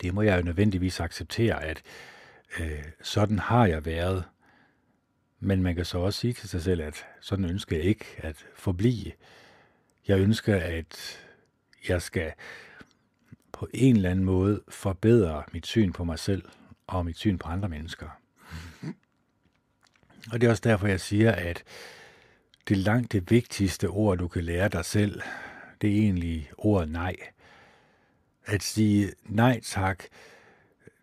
[0.00, 1.82] det må jeg jo nødvendigvis acceptere, at
[2.60, 4.24] øh, sådan har jeg været.
[5.40, 8.46] Men man kan så også sige til sig selv, at sådan ønsker jeg ikke at
[8.56, 9.12] forblive.
[10.08, 11.18] Jeg ønsker, at
[11.88, 12.32] jeg skal
[13.52, 16.42] på en eller anden måde forbedre mit syn på mig selv
[16.86, 18.08] og mit syn på andre mennesker.
[20.30, 21.64] Og det er også derfor, jeg siger, at
[22.68, 25.22] det langt det vigtigste ord, du kan lære dig selv,
[25.80, 27.16] det er egentlig ordet nej.
[28.44, 30.04] At sige nej tak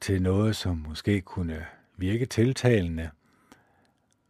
[0.01, 1.65] til noget, som måske kunne
[1.97, 3.09] virke tiltalende,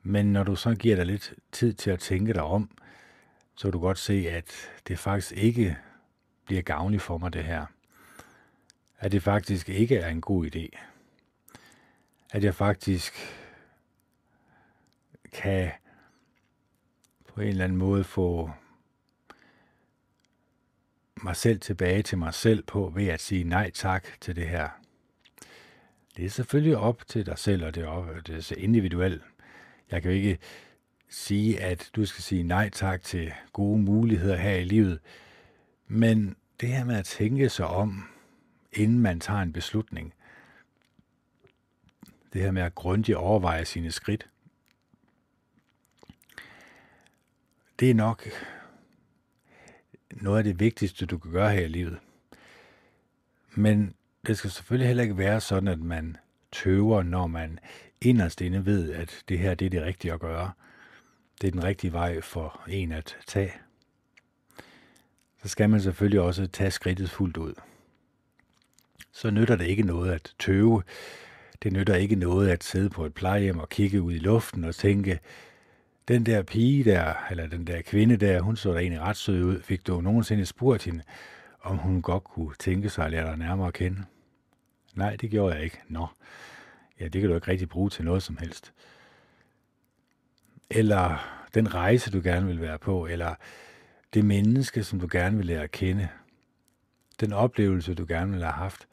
[0.04, 2.70] men når du så giver dig lidt tid til at tænke dig om,
[3.56, 5.78] så kan du godt se, at det faktisk ikke
[6.46, 7.66] bliver gavnligt for mig, det her.
[9.00, 10.80] At det faktisk ikke er en god idé.
[12.32, 13.14] At jeg faktisk
[15.42, 15.72] kan
[17.28, 18.52] på en eller anden måde få
[21.24, 24.70] mig selv tilbage til mig selv på ved at sige nej tak til det her.
[26.18, 29.24] Det er selvfølgelig op til dig selv, og det er, op, det er så individuelt.
[29.92, 30.38] Jeg kan jo ikke
[31.10, 35.00] sige, at du skal sige nej tak til gode muligheder her i livet,
[35.88, 38.10] men det her med at tænke sig om,
[38.74, 40.14] inden man tager en beslutning,
[42.34, 44.30] det her med at grundigt overveje sine skridt,
[47.80, 48.30] det er nok
[50.12, 51.98] noget af det vigtigste, du kan gøre her i livet.
[53.56, 53.94] Men
[54.28, 56.18] det skal selvfølgelig heller ikke være sådan, at man
[56.52, 57.60] tøver, når man
[58.02, 60.52] inderst inde ved, at det her det er det rigtige at gøre.
[61.42, 63.54] Det er den rigtige vej for en at tage.
[65.42, 67.54] Så skal man selvfølgelig også tage skridtet fuldt ud.
[69.12, 70.84] Så nytter det ikke noget at tøve.
[71.64, 74.76] Det nytter ikke noget at sidde på et plejehjem og kigge ud i luften og
[74.76, 75.20] tænke,
[76.10, 79.44] den der pige der, eller den der kvinde der, hun så da egentlig ret sød
[79.44, 79.62] ud.
[79.62, 81.04] Fik du nogensinde spurgt hende,
[81.62, 84.04] om hun godt kunne tænke sig at lære dig nærmere at kende?
[84.96, 85.82] Nej, det gjorde jeg ikke.
[85.88, 86.08] Nå,
[87.00, 88.74] ja, det kan du ikke rigtig bruge til noget som helst.
[90.70, 93.36] Eller den rejse, du gerne vil være på, eller
[94.14, 96.08] det menneske, som du gerne vil lære at kende.
[97.20, 98.88] Den oplevelse, du gerne vil have haft.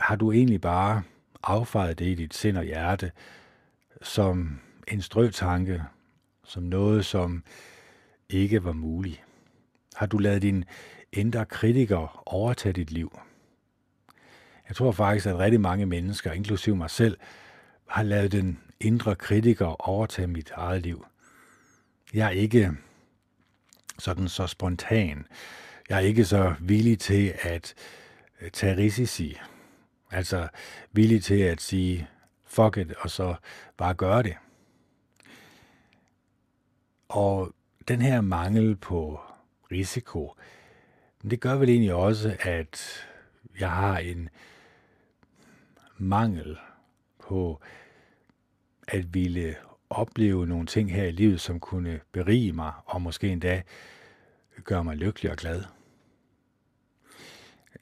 [0.00, 1.02] Har du egentlig bare
[1.42, 3.12] affejet det i dit sind og hjerte,
[4.02, 5.82] som en strøtanke,
[6.44, 7.44] som noget, som
[8.28, 9.22] ikke var muligt?
[9.94, 10.64] Har du lavet din
[11.12, 13.18] indre kritiker overtage dit liv?
[14.68, 17.18] Jeg tror faktisk, at rigtig mange mennesker, inklusive mig selv,
[17.88, 21.06] har lavet den indre kritiker overtage mit eget liv.
[22.14, 22.72] Jeg er ikke
[23.98, 25.26] sådan så spontan.
[25.88, 27.74] Jeg er ikke så villig til at
[28.40, 29.38] øh, tage risici.
[30.10, 30.48] Altså
[30.92, 32.08] villig til at sige,
[32.44, 33.34] fuck it, og så
[33.76, 34.36] bare gøre det.
[37.08, 37.52] Og
[37.88, 39.20] den her mangel på
[39.72, 40.34] risiko,
[41.30, 43.06] det gør vel egentlig også, at
[43.60, 44.28] jeg har en
[45.98, 46.58] mangel
[47.18, 47.60] på
[48.88, 49.56] at ville
[49.90, 53.62] opleve nogle ting her i livet, som kunne berige mig, og måske endda
[54.64, 55.62] gøre mig lykkelig og glad.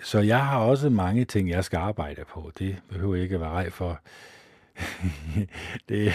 [0.03, 2.53] Så jeg har også mange ting, jeg skal arbejde på.
[2.59, 4.01] Det behøver ikke at være rej for.
[5.89, 6.13] det,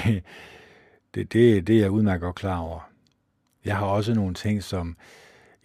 [1.14, 2.90] det, det, det er jeg udmærket godt klar over.
[3.66, 4.98] Jeg har også nogle ting, som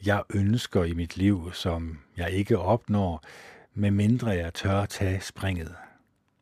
[0.06, 3.24] jeg ønsker i mit liv, som jeg ikke opnår,
[3.74, 5.74] med mindre jeg tør tage springet.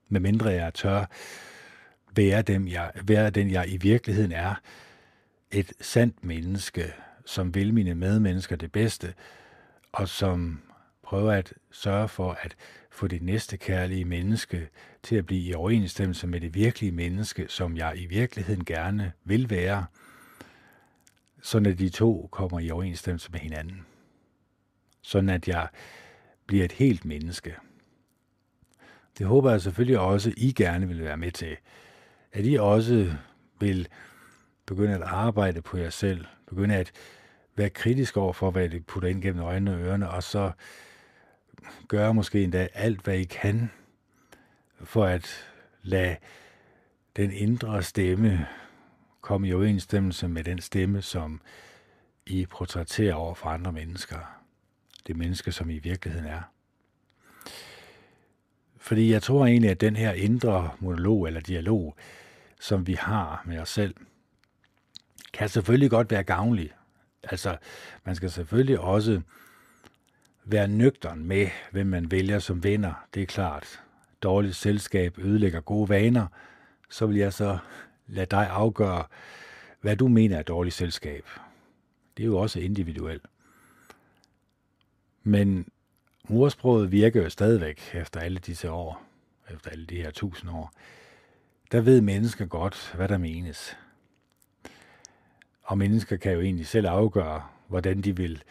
[0.09, 1.05] Med mindre jeg tør
[2.17, 4.55] være, dem, jeg, være den, jeg i virkeligheden er.
[5.51, 6.93] Et sandt menneske,
[7.25, 9.15] som vil mine medmennesker det bedste,
[9.93, 10.61] og som
[11.03, 12.57] prøver at sørge for at
[12.91, 14.69] få det næste kærlige menneske
[15.03, 19.51] til at blive i overensstemmelse med det virkelige menneske, som jeg i virkeligheden gerne vil
[19.51, 19.85] være,
[21.43, 23.87] sådan at de to kommer i overensstemmelse med hinanden.
[25.03, 25.69] Sådan at jeg
[26.47, 27.57] bliver et helt menneske.
[29.19, 31.57] Det håber jeg selvfølgelig også, I gerne vil være med til.
[32.33, 33.15] At I også
[33.61, 33.89] vil
[34.67, 36.25] begynde at arbejde på jer selv.
[36.47, 36.93] Begynde at
[37.57, 40.53] være kritisk over for, hvad det putter ind gennem øjnene og ørerne, og så
[41.89, 43.71] gøre måske endda alt, hvad I kan,
[44.85, 45.49] for at
[45.83, 46.17] lade
[47.17, 48.47] den indre stemme
[49.23, 51.41] komme i overensstemmelse med den stemme, som
[52.27, 54.19] I portrætterer over for andre mennesker.
[55.07, 56.43] Det menneske, som I i virkeligheden er.
[58.77, 61.97] Fordi jeg tror egentlig, at den her indre monolog eller dialog,
[62.61, 63.95] som vi har med os selv,
[65.33, 66.71] kan selvfølgelig godt være gavnlig.
[67.23, 67.57] Altså,
[68.05, 69.21] man skal selvfølgelig også
[70.45, 73.07] være nøgtern med, hvem man vælger som venner.
[73.15, 73.83] Det er klart.
[74.23, 76.27] Dårligt selskab ødelægger gode vaner.
[76.91, 77.59] Så vil jeg så
[78.13, 79.05] lad dig afgøre,
[79.81, 81.27] hvad du mener er dårligt selskab.
[82.17, 83.23] Det er jo også individuelt.
[85.23, 85.69] Men
[86.29, 89.03] morsproget virker jo stadigvæk efter alle disse år,
[89.51, 90.73] efter alle de her tusind år.
[91.73, 93.77] Der ved mennesker godt, hvad der menes.
[95.63, 98.43] Og mennesker kan jo egentlig selv afgøre, hvordan de vil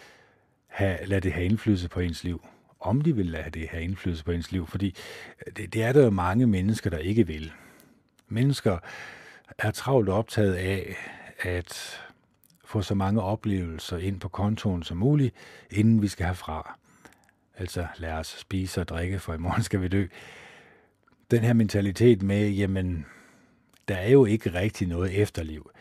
[0.67, 2.45] have, lade det have indflydelse på ens liv.
[2.79, 4.67] Om de vil lade det have indflydelse på ens liv.
[4.67, 4.95] Fordi
[5.57, 7.51] det, det er der jo mange mennesker, der ikke vil.
[8.27, 8.77] Mennesker
[9.57, 10.95] er travlt optaget af
[11.39, 12.01] at
[12.65, 15.35] få så mange oplevelser ind på kontoen som muligt,
[15.69, 16.79] inden vi skal herfra.
[17.57, 20.07] Altså lad os spise og drikke, for i morgen skal vi dø.
[21.31, 23.05] Den her mentalitet med, jamen,
[23.87, 25.71] der er jo ikke rigtig noget efterliv.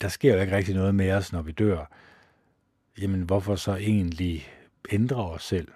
[0.00, 1.90] Der sker jo ikke rigtig noget med os, når vi dør.
[3.00, 4.48] Jamen, hvorfor så egentlig
[4.90, 5.68] ændre os selv?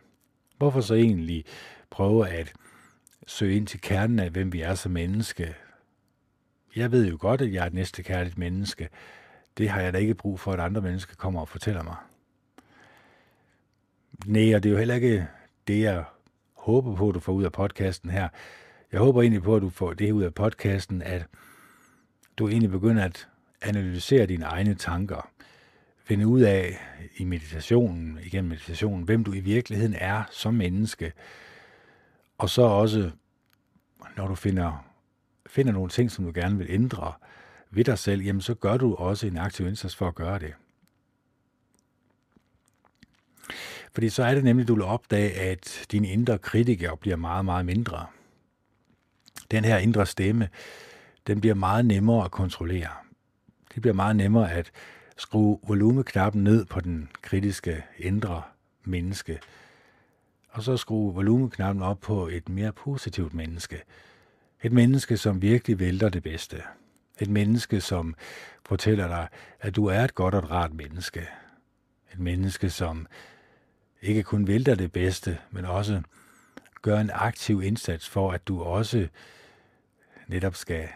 [0.57, 1.45] Hvorfor så egentlig
[1.91, 2.53] prøve at
[3.27, 5.55] søge ind til kernen af, hvem vi er som menneske?
[6.77, 8.89] Jeg ved jo godt, at jeg er et næste kærligt menneske.
[9.59, 11.97] Det har jeg da ikke brug for, at andre mennesker kommer og fortæller mig.
[14.27, 15.29] Nej, og det er jo heller ikke
[15.69, 16.05] det, jeg
[16.55, 18.29] håber på, at du får ud af podcasten her.
[18.93, 21.27] Jeg håber egentlig på, at du får det ud af podcasten, at
[22.39, 23.29] du egentlig begynder at
[23.63, 25.31] analysere dine egne tanker.
[26.05, 26.79] Finde ud af
[27.17, 31.13] i meditationen, igennem meditationen, hvem du i virkeligheden er som menneske.
[32.39, 33.11] Og så også,
[34.17, 34.92] når du finder,
[35.53, 37.13] finder nogle ting, som du gerne vil ændre
[37.71, 40.55] ved dig selv, jamen så gør du også en aktiv indsats for at gøre det.
[43.93, 47.45] Fordi så er det nemlig, at du vil opdage, at dine indre kritikere bliver meget,
[47.45, 48.07] meget mindre.
[49.51, 50.49] Den her indre stemme,
[51.27, 52.91] den bliver meget nemmere at kontrollere.
[53.75, 54.71] Det bliver meget nemmere at
[55.17, 58.43] skrue volumeknappen ned på den kritiske indre
[58.85, 59.39] menneske,
[60.49, 63.83] og så skrue volumeknappen op på et mere positivt menneske.
[64.63, 66.63] Et menneske, som virkelig vælter det bedste.
[67.21, 68.15] Et menneske, som
[68.67, 69.29] fortæller dig,
[69.61, 71.29] at du er et godt og et rart menneske.
[72.13, 73.07] Et menneske, som
[74.03, 76.03] ikke kun vælter det bedste, men også
[76.83, 79.09] gør en aktiv indsats for, at du også
[80.27, 80.89] netop skal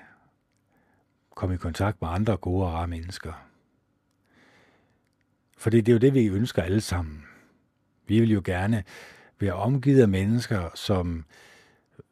[1.35, 3.33] komme i kontakt med andre gode og rare mennesker.
[5.59, 7.25] For det er jo det, vi ønsker alle sammen.
[8.07, 8.85] Vi vil jo gerne
[9.39, 11.25] være omgivet af mennesker, som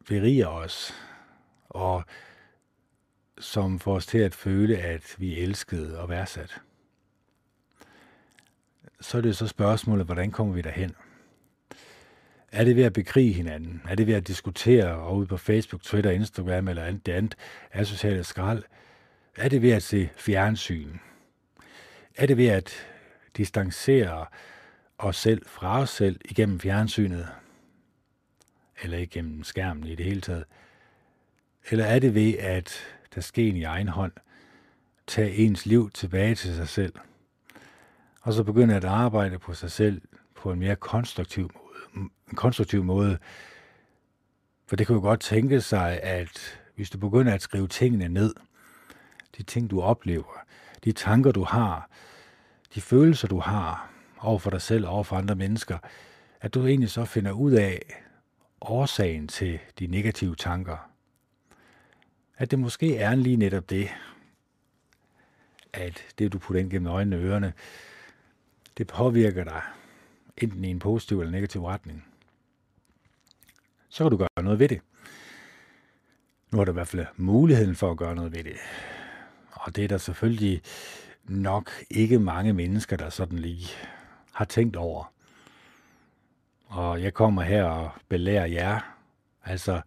[0.06, 0.94] beriger os,
[1.74, 2.04] og
[3.38, 6.60] som får os til at føle, at vi er elskede og værdsat
[9.04, 10.94] så er det så spørgsmålet, hvordan kommer vi derhen?
[12.52, 13.82] Er det ved at bekrige hinanden?
[13.88, 17.34] Er det ved at diskutere og ude på Facebook, Twitter, Instagram eller andet, det andet
[17.70, 18.62] er sociale skrald?
[19.36, 20.96] Er det ved at se fjernsyn?
[22.16, 22.72] Er det ved at
[23.36, 24.26] distancere
[24.98, 27.28] os selv fra os selv igennem fjernsynet?
[28.82, 30.44] Eller igennem skærmen i det hele taget?
[31.70, 32.72] Eller er det ved at
[33.14, 34.12] der sker en i egen hånd,
[35.06, 36.92] tage ens liv tilbage til sig selv–
[38.24, 40.02] og så begynde at arbejde på sig selv
[40.34, 42.08] på en mere konstruktiv måde.
[42.30, 43.18] En konstruktiv måde.
[44.66, 48.34] For det kan jo godt tænke sig, at hvis du begynder at skrive tingene ned,
[49.36, 50.44] de ting, du oplever,
[50.84, 51.88] de tanker, du har,
[52.74, 53.90] de følelser, du har
[54.20, 55.78] over for dig selv og over for andre mennesker,
[56.40, 57.82] at du egentlig så finder ud af
[58.60, 60.90] årsagen til de negative tanker.
[62.36, 63.88] At det måske er lige netop det,
[65.72, 67.52] at det, du putter ind gennem øjnene og ørerne,
[68.78, 69.62] det påvirker dig
[70.36, 72.04] enten i en positiv eller negativ retning,
[73.88, 74.80] så kan du gøre noget ved det.
[76.50, 78.56] Nu har du i hvert fald muligheden for at gøre noget ved det.
[79.52, 80.62] Og det er der selvfølgelig
[81.24, 83.68] nok ikke mange mennesker, der sådan lige
[84.32, 85.12] har tænkt over.
[86.66, 88.96] Og jeg kommer her og belærer jer.
[89.44, 89.80] Altså,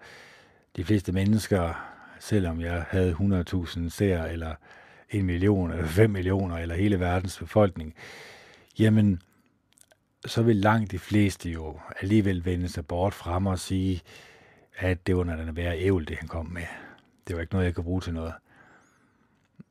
[0.75, 1.96] de fleste mennesker,
[2.27, 4.55] selvom jeg havde 100.000 seere, eller
[5.09, 7.95] en million, eller 5 millioner, eller hele verdens befolkning,
[8.79, 9.21] jamen,
[10.25, 14.01] så vil langt de fleste jo alligevel vende sig bort fra mig og sige,
[14.77, 16.65] at det var noget værre ævl, det han kom med.
[17.27, 18.33] Det var ikke noget, jeg kunne bruge til noget.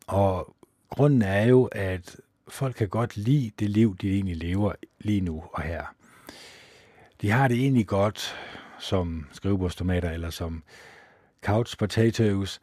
[0.06, 0.56] Og
[0.88, 2.16] grunden er jo, at
[2.48, 5.84] folk kan godt lide det liv, de egentlig lever lige nu og her.
[7.20, 8.36] De har det egentlig godt
[8.78, 10.62] som skrivebordstomater eller som
[11.42, 12.60] couch potatoes.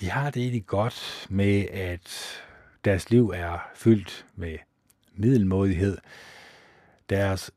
[0.00, 2.40] De har det egentlig godt med, at
[2.84, 4.58] deres liv er fyldt med
[5.14, 5.98] middelmådighed.
[7.10, 7.50] Deres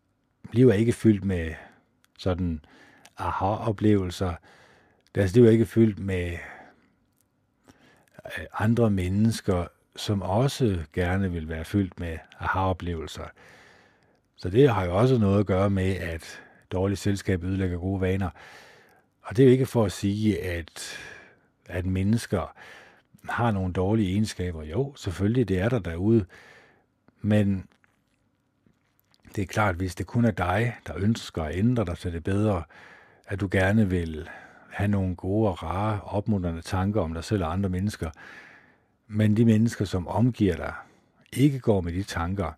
[0.53, 1.53] liv er ikke fyldt med
[2.17, 2.65] sådan
[3.17, 4.33] aha-oplevelser.
[5.15, 6.31] Deres liv er ikke fyldt med
[8.25, 13.25] øh, andre mennesker, som også gerne vil være fyldt med aha-oplevelser.
[14.35, 16.41] Så det har jo også noget at gøre med, at
[16.71, 18.29] dårligt selskab ødelægger gode vaner.
[19.21, 20.97] Og det er jo ikke for at sige, at,
[21.65, 22.55] at mennesker
[23.29, 24.63] har nogle dårlige egenskaber.
[24.63, 26.25] Jo, selvfølgelig, det er der derude.
[27.21, 27.67] Men
[29.35, 32.23] det er klart, hvis det kun er dig, der ønsker at ændre dig til det
[32.23, 32.63] bedre,
[33.27, 34.29] at du gerne vil
[34.69, 38.09] have nogle gode og rare, opmuntrende tanker om dig selv og andre mennesker,
[39.07, 40.73] men de mennesker, som omgiver dig,
[41.33, 42.51] ikke går med de tanker.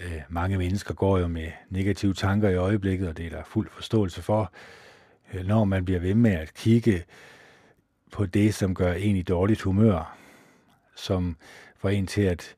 [0.00, 3.68] Øh, mange mennesker går jo med negative tanker i øjeblikket, og det er der fuld
[3.70, 4.52] forståelse for.
[5.34, 7.04] Øh, når man bliver ved med at kigge
[8.12, 10.18] på det, som gør en i dårligt humør,
[10.96, 11.36] som
[11.76, 12.54] får en til at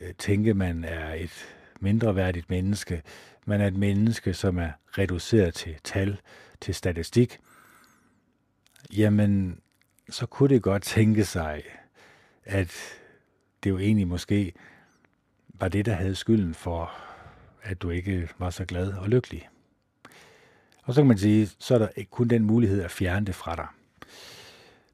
[0.00, 3.02] øh, tænke, man er et mindre værdigt menneske,
[3.44, 6.20] man er et menneske, som er reduceret til tal,
[6.60, 7.38] til statistik,
[8.96, 9.60] jamen,
[10.10, 11.62] så kunne det godt tænke sig,
[12.44, 13.00] at
[13.64, 14.52] det jo egentlig måske
[15.48, 16.92] var det, der havde skylden for,
[17.62, 19.48] at du ikke var så glad og lykkelig.
[20.82, 23.34] Og så kan man sige, så er der ikke kun den mulighed at fjerne det
[23.34, 23.66] fra dig.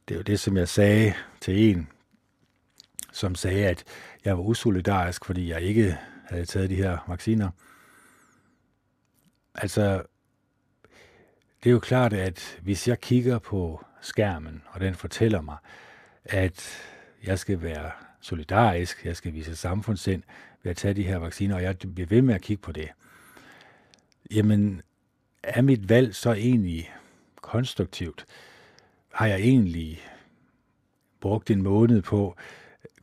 [0.08, 1.88] Det er jo det, som jeg sagde til en,
[3.12, 3.84] som sagde, at
[4.24, 7.50] jeg var usolidarisk, fordi jeg ikke havde taget de her vacciner.
[9.54, 10.02] Altså,
[11.64, 15.56] det er jo klart, at hvis jeg kigger på skærmen, og den fortæller mig,
[16.24, 16.82] at
[17.24, 20.22] jeg skal være solidarisk, jeg skal vise samfundssind
[20.62, 22.88] ved at tage de her vacciner, og jeg bliver ved med at kigge på det,
[24.30, 24.82] jamen
[25.42, 26.92] er mit valg så egentlig
[27.36, 28.26] konstruktivt?
[29.12, 30.00] Har jeg egentlig
[31.20, 32.36] brugt en måned på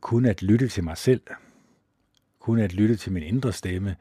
[0.00, 1.20] kun at lytte til mig selv,
[2.38, 3.96] kun at lytte til min indre stemme,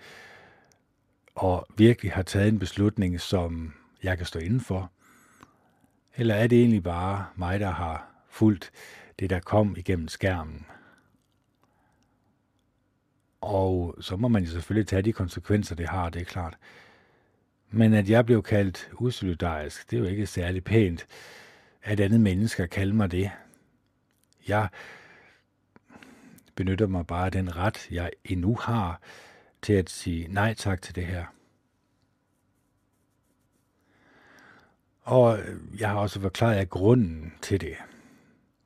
[1.36, 3.74] og virkelig har taget en beslutning, som
[4.04, 4.92] jeg kan stå inden for?
[6.16, 8.72] Eller er det egentlig bare mig, der har fulgt
[9.20, 10.66] det, der kom igennem skærmen?
[13.42, 16.58] Og så må man jo selvfølgelig tage de konsekvenser, det har, det er klart.
[17.70, 21.08] Men at jeg blev kaldt usolidarisk, det er jo ikke særlig pænt,
[21.84, 23.32] at andet mennesker kalder mig det.
[24.48, 24.68] Jeg
[26.56, 29.02] benytter mig bare af den ret, jeg endnu har
[29.62, 31.26] til at sige nej tak til det her.
[35.02, 37.76] Og øh, jeg har også forklaret af grunden til det.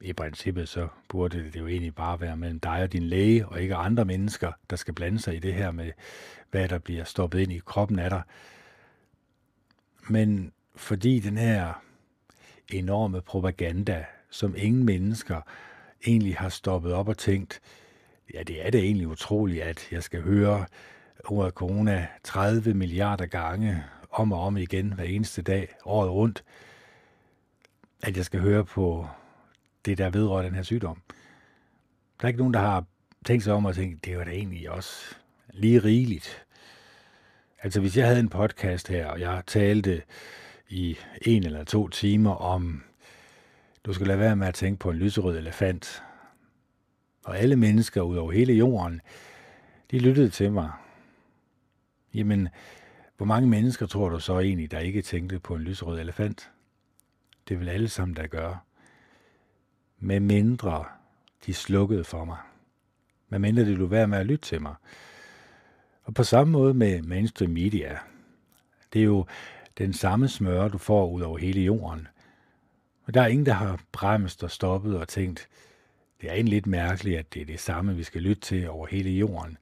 [0.02, 3.62] I princippet så burde det jo egentlig bare være mellem dig og din læge, og
[3.62, 5.92] ikke andre mennesker, der skal blande sig i det her med,
[6.52, 8.22] hvad der bliver stoppet ind i kroppen af dig.
[10.10, 11.84] Men fordi den her
[12.72, 15.42] enorme propaganda, som ingen mennesker
[16.08, 17.62] egentlig har stoppet op og tænkt,
[18.34, 20.66] ja, det er det egentlig utroligt, at jeg skal høre
[21.26, 26.44] ordet corona 30 milliarder gange, om og om igen hver eneste dag, året rundt,
[28.04, 29.08] at jeg skal høre på
[29.86, 31.02] det, der vedrører den her sygdom.
[32.22, 32.86] Der er ikke nogen, der har
[33.26, 35.16] tænkt sig om og tænkt, det var da egentlig også
[35.54, 36.46] lige rigeligt.
[37.62, 40.02] Altså hvis jeg havde en podcast her, og jeg talte
[40.70, 42.84] i en eller to timer om,
[43.84, 46.04] du skal lade være med at tænke på en lyserød elefant,
[47.26, 49.02] og alle mennesker ud over hele jorden,
[49.92, 50.72] de lyttede til mig.
[52.14, 52.50] Jamen,
[53.18, 56.52] hvor mange mennesker tror du så egentlig, der ikke tænkte på en lyserød elefant?
[57.48, 58.60] Det vil alle sammen der gøre.
[60.00, 60.86] Med mindre
[61.46, 62.38] de slukkede for mig.
[63.30, 64.76] Med mindre de lå være med at lytte til mig.
[66.10, 67.98] Og på samme måde med mainstream media.
[68.94, 69.26] Det er jo
[69.78, 72.08] den samme smør, du får ud over hele jorden.
[73.04, 75.48] Og der er ingen, der har bremst og stoppet og tænkt,
[76.22, 78.88] det er egentlig lidt mærkeligt, at det er det samme, vi skal lytte til over
[78.88, 79.58] hele jorden.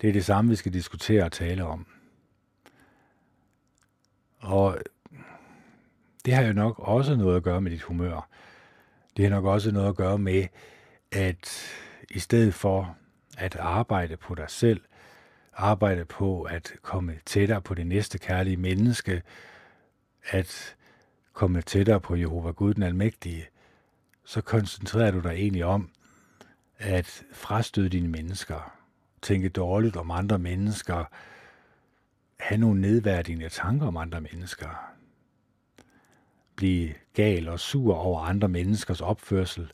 [0.00, 1.86] Det er det samme, vi skal diskutere og tale om.
[4.38, 4.78] Og
[6.24, 8.28] det har jo nok også noget at gøre med dit humør.
[9.16, 10.46] Det har nok også noget at gøre med,
[11.12, 11.70] at
[12.10, 12.96] i stedet for
[13.38, 14.80] at arbejde på dig selv,
[15.56, 19.22] arbejde på at komme tættere på det næste kærlige menneske,
[20.24, 20.76] at
[21.32, 23.46] komme tættere på Jehova Gud den Almægtige,
[24.24, 25.90] så koncentrerer du dig egentlig om
[26.78, 28.72] at frastøde dine mennesker,
[29.22, 31.04] tænke dårligt om andre mennesker,
[32.36, 34.92] have nogle nedværdigende tanker om andre mennesker,
[36.56, 39.72] blive gal og sur over andre menneskers opførsel.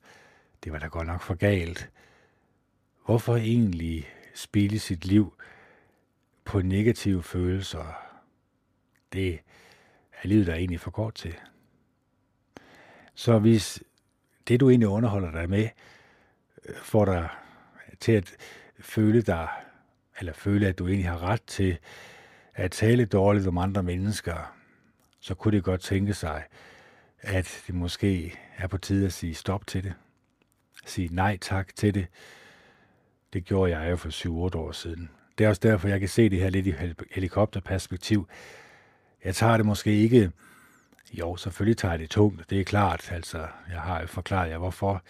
[0.64, 1.90] Det var da godt nok for galt.
[3.06, 5.34] Hvorfor egentlig spille sit liv
[6.44, 8.02] på negative følelser?
[9.12, 9.34] Det
[10.22, 11.34] er livet der egentlig for kort til.
[13.14, 13.82] Så hvis
[14.48, 15.68] det, du egentlig underholder dig med,
[16.68, 17.28] øh, får dig
[18.00, 18.36] til at
[18.80, 19.48] føle dig,
[20.18, 21.78] eller føle, at du egentlig har ret til
[22.54, 24.56] at tale dårligt om andre mennesker,
[25.20, 26.44] så kunne det godt tænke sig,
[27.20, 29.94] at det måske er på tide at sige stop til det.
[30.86, 32.06] Sige nej tak til det.
[33.32, 34.08] Det gjorde jeg jo for
[34.54, 35.10] 7-8 år siden.
[35.38, 36.74] Det er også derfor, jeg kan se det her lidt i
[37.10, 38.28] helikopterperspektiv.
[39.24, 40.30] Jeg tager det måske ikke...
[41.12, 43.12] Jo, selvfølgelig tager jeg det tungt, det er klart.
[43.12, 45.02] Altså, jeg har jo forklaret jer, hvorfor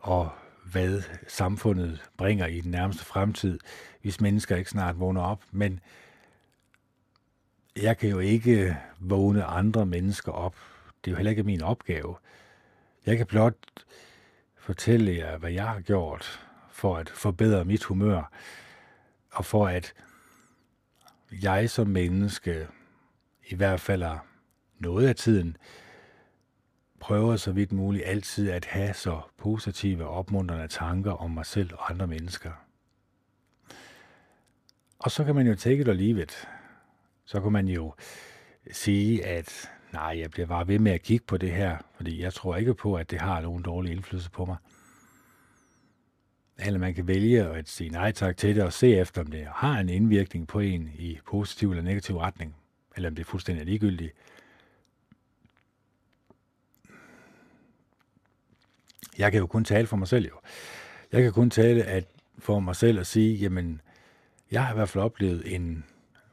[0.00, 0.30] og
[0.64, 3.58] hvad samfundet bringer i den nærmeste fremtid,
[4.02, 5.42] hvis mennesker ikke snart vågner op.
[5.50, 5.80] Men
[7.76, 10.54] jeg kan jo ikke vågne andre mennesker op.
[11.04, 12.16] Det er jo heller ikke min opgave.
[13.06, 13.54] Jeg kan blot
[14.58, 18.30] fortælle jer, hvad jeg har gjort for at forbedre mit humør,
[19.36, 19.94] og for at
[21.30, 22.66] jeg som menneske
[23.48, 24.18] i hvert fald er
[24.78, 25.56] noget af tiden
[27.00, 31.70] prøver så vidt muligt altid at have så positive og opmuntrende tanker om mig selv
[31.74, 32.52] og andre mennesker.
[34.98, 36.48] Og så kan man jo take it or leave it.
[37.24, 37.94] Så kan man jo
[38.72, 42.34] sige, at nej, jeg bliver bare ved med at kigge på det her, fordi jeg
[42.34, 44.56] tror ikke på, at det har nogen dårlig indflydelse på mig.
[46.58, 49.46] Eller man kan vælge at sige nej tak til det og se efter, om det
[49.50, 52.56] har en indvirkning på en i positiv eller negativ retning,
[52.96, 54.12] eller om det er fuldstændig ligegyldigt.
[59.18, 60.34] Jeg kan jo kun tale for mig selv jo.
[61.12, 62.04] Jeg kan kun tale at
[62.38, 63.80] for mig selv og sige, jamen,
[64.50, 65.84] jeg har i hvert fald oplevet en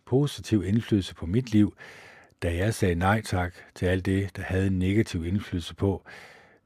[0.05, 1.76] positiv indflydelse på mit liv,
[2.43, 6.05] da jeg sagde nej tak til alt det, der havde en negativ indflydelse på,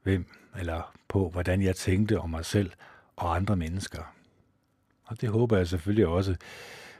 [0.02, 0.26] hvem
[0.58, 2.70] eller på, hvordan jeg tænkte om mig selv
[3.18, 4.14] og andre mennesker.
[5.04, 6.36] Og det håber jeg selvfølgelig også,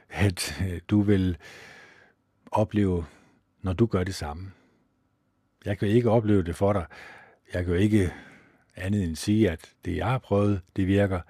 [0.09, 1.37] at øh, du vil
[2.51, 3.05] opleve,
[3.61, 4.51] når du gør det samme.
[5.65, 6.85] Jeg kan ikke opleve det for dig.
[7.53, 8.13] Jeg kan jo ikke
[8.75, 11.21] andet end sige, at det jeg har prøvet, det virker.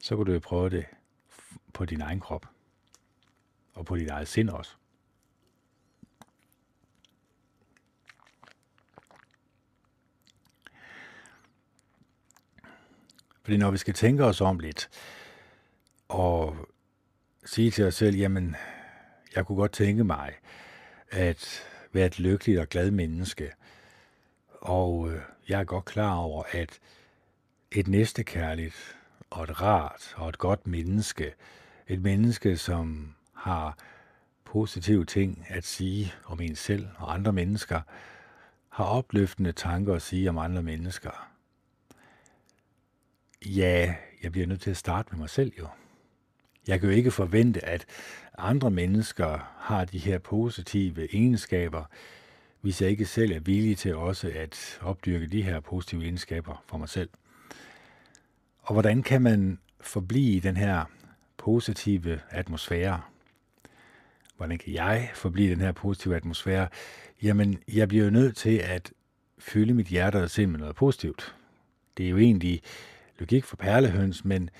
[0.00, 0.84] Så kan du jo prøve det
[1.72, 2.46] på din egen krop.
[3.74, 4.76] Og på dit eget sind også.
[13.44, 14.88] Fordi når vi skal tænke os om lidt,
[16.08, 16.56] og
[17.44, 18.56] sige til os selv, jamen,
[19.36, 20.32] jeg kunne godt tænke mig
[21.10, 23.52] at være et lykkeligt og glad menneske.
[24.50, 26.78] Og øh, jeg er godt klar over, at
[27.72, 28.96] et næstekærligt
[29.30, 31.34] og et rart og et godt menneske,
[31.88, 33.78] et menneske, som har
[34.44, 37.80] positive ting at sige om en selv og andre mennesker,
[38.68, 41.33] har opløftende tanker at sige om andre mennesker.
[43.46, 45.66] Ja, jeg bliver nødt til at starte med mig selv jo.
[46.68, 47.86] Jeg kan jo ikke forvente, at
[48.38, 51.84] andre mennesker har de her positive egenskaber,
[52.60, 56.78] hvis jeg ikke selv er villig til også at opdyrke de her positive egenskaber for
[56.78, 57.08] mig selv.
[58.58, 60.84] Og hvordan kan man forblive i den her
[61.36, 63.00] positive atmosfære?
[64.36, 66.68] Hvordan kan jeg forblive i den her positive atmosfære?
[67.22, 68.92] Jamen, jeg bliver jo nødt til at
[69.38, 71.34] fylde mit hjerte og sind med noget positivt.
[71.96, 72.62] Det er jo egentlig
[73.18, 74.50] logik for perlehøns, men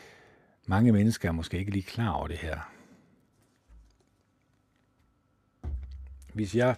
[0.66, 2.70] mange mennesker er måske ikke lige klar over det her.
[6.34, 6.76] Hvis jeg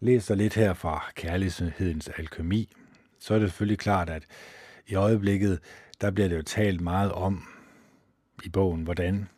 [0.00, 2.72] læser lidt her fra Kærlighedens Alkemi,
[3.18, 4.26] så er det selvfølgelig klart, at
[4.86, 5.60] i øjeblikket,
[6.00, 7.42] der bliver det jo talt meget om
[8.44, 9.28] i bogen, hvordan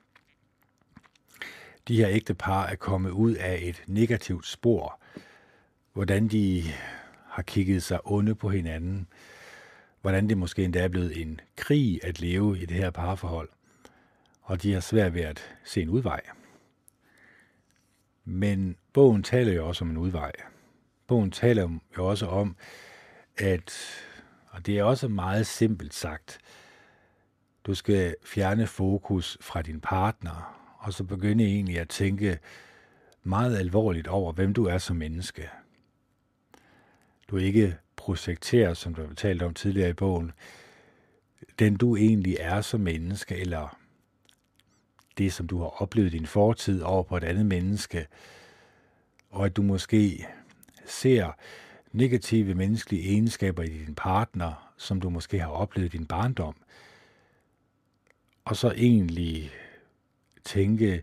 [1.89, 5.01] de her ægte par er kommet ud af et negativt spor,
[5.93, 6.63] hvordan de
[7.27, 9.09] har kigget sig onde på hinanden,
[10.01, 13.49] hvordan det måske endda er blevet en krig at leve i det her parforhold,
[14.43, 16.21] og de har svært ved at se en udvej.
[18.25, 20.33] Men bogen taler jo også om en udvej.
[21.07, 22.57] Bogen taler jo også om,
[23.37, 23.79] at,
[24.49, 26.39] og det er også meget simpelt sagt,
[27.65, 32.39] du skal fjerne fokus fra din partner, og så begynde egentlig at tænke
[33.23, 35.51] meget alvorligt over, hvem du er som menneske.
[37.31, 40.33] Du ikke projekterer, som du har talt om tidligere i bogen,
[41.59, 43.79] den du egentlig er som menneske, eller
[45.19, 48.07] det, som du har oplevet i din fortid over på et andet menneske,
[49.31, 50.27] og at du måske
[50.87, 51.33] ser
[51.93, 56.57] negative menneskelige egenskaber i din partner, som du måske har oplevet i din barndom,
[58.45, 59.51] og så egentlig
[60.45, 61.03] tænke,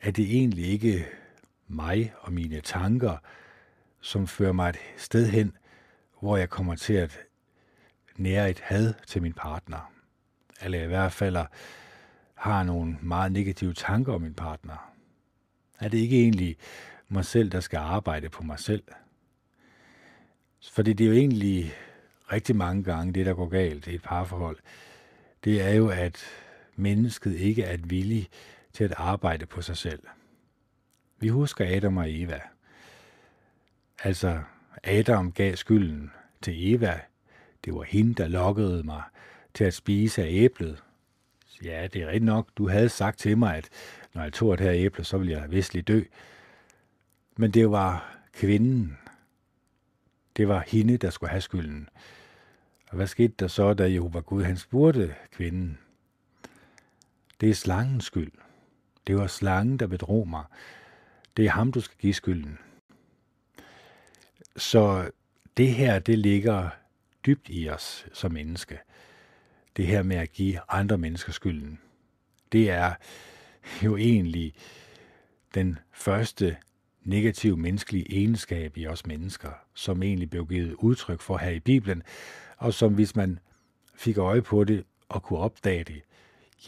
[0.00, 1.06] at det egentlig ikke
[1.68, 3.16] mig og mine tanker,
[4.00, 5.56] som fører mig et sted hen,
[6.20, 7.18] hvor jeg kommer til at
[8.16, 9.92] nære et had til min partner.
[10.62, 11.36] Eller i hvert fald
[12.34, 14.92] har nogle meget negative tanker om min partner.
[15.80, 16.56] Er det ikke egentlig
[17.08, 18.82] mig selv, der skal arbejde på mig selv?
[20.72, 21.72] Fordi det er jo egentlig
[22.32, 24.58] rigtig mange gange det, der går galt i et parforhold.
[25.44, 26.24] Det er jo, at
[26.76, 28.28] mennesket ikke er villig
[28.72, 30.02] til at arbejde på sig selv.
[31.18, 32.40] Vi husker Adam og Eva.
[34.02, 34.42] Altså,
[34.86, 36.12] Adam gav skylden
[36.42, 37.00] til Eva.
[37.64, 39.02] Det var hende, der lokkede mig
[39.54, 40.82] til at spise af æblet.
[41.62, 42.48] Ja, det er rigtigt nok.
[42.56, 43.68] Du havde sagt til mig, at
[44.14, 46.02] når jeg tog det her æble, så ville jeg vistlig dø.
[47.36, 48.98] Men det var kvinden.
[50.36, 51.88] Det var hende, der skulle have skylden.
[52.88, 55.78] Og hvad skete der så, da Jehova Gud han spurgte kvinden?
[57.40, 58.32] Det er slangens skyld.
[59.06, 60.44] Det var slangen, der bedrog mig.
[61.36, 62.58] Det er ham, du skal give skylden.
[64.56, 65.10] Så
[65.56, 66.68] det her, det ligger
[67.26, 68.78] dybt i os som menneske.
[69.76, 71.78] Det her med at give andre mennesker skylden.
[72.52, 72.94] Det er
[73.82, 74.54] jo egentlig
[75.54, 76.56] den første
[77.02, 82.02] negative menneskelige egenskab i os mennesker, som egentlig blev givet udtryk for her i Bibelen,
[82.56, 83.38] og som hvis man
[83.94, 86.02] fik øje på det og kunne opdage det,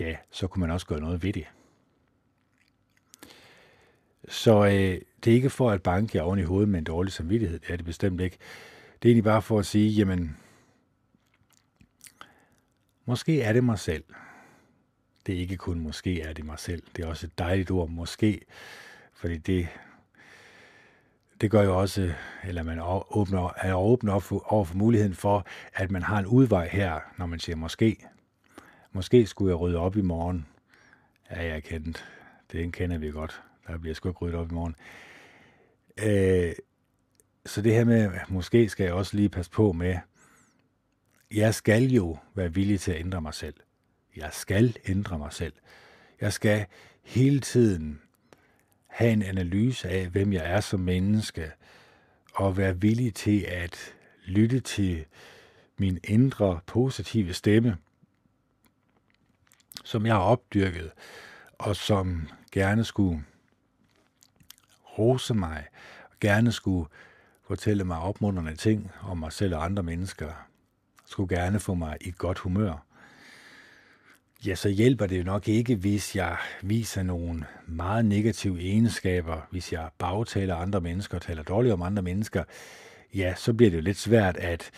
[0.01, 1.47] ja, så kunne man også gøre noget ved det.
[4.29, 7.13] Så øh, det er ikke for at banke jer oven i hovedet med en dårlig
[7.13, 8.39] samvittighed, det er det bestemt ikke.
[9.03, 10.37] Det er egentlig bare for at sige, jamen,
[13.05, 14.05] måske er det mig selv.
[15.27, 16.83] Det er ikke kun måske er det mig selv.
[16.97, 18.41] Det er også et dejligt ord, måske,
[19.15, 19.69] fordi det,
[21.41, 22.13] det gør jo også,
[22.45, 22.79] eller man
[23.11, 27.01] åbner, er åbner op for, over for muligheden for, at man har en udvej her,
[27.19, 28.07] når man siger måske.
[28.93, 30.47] Måske skulle jeg rydde op i morgen.
[31.31, 32.05] Ja, jeg er kendt.
[32.53, 33.43] Det kender vi godt.
[33.69, 34.77] Der bliver sgu ikke ryddet op i morgen.
[36.03, 36.53] Øh,
[37.47, 39.97] så det her med, måske skal jeg også lige passe på med,
[41.35, 43.55] jeg skal jo være villig til at ændre mig selv.
[44.17, 45.53] Jeg skal ændre mig selv.
[46.21, 46.67] Jeg skal
[47.03, 48.01] hele tiden
[48.87, 51.53] have en analyse af, hvem jeg er som menneske,
[52.35, 53.95] og være villig til at
[54.25, 55.05] lytte til
[55.79, 57.77] min indre positive stemme,
[59.85, 60.91] som jeg har opdyrket,
[61.59, 63.25] og som gerne skulle
[64.99, 65.65] rose mig,
[66.11, 66.89] og gerne skulle
[67.47, 70.29] fortælle mig opmuntrende ting om mig selv og andre mennesker,
[71.07, 72.85] skulle gerne få mig i et godt humør.
[74.47, 79.73] Ja, så hjælper det jo nok ikke, hvis jeg viser nogle meget negative egenskaber, hvis
[79.73, 82.45] jeg bagtaler andre mennesker og taler dårligt om andre mennesker.
[83.15, 84.71] Ja, så bliver det jo lidt svært, at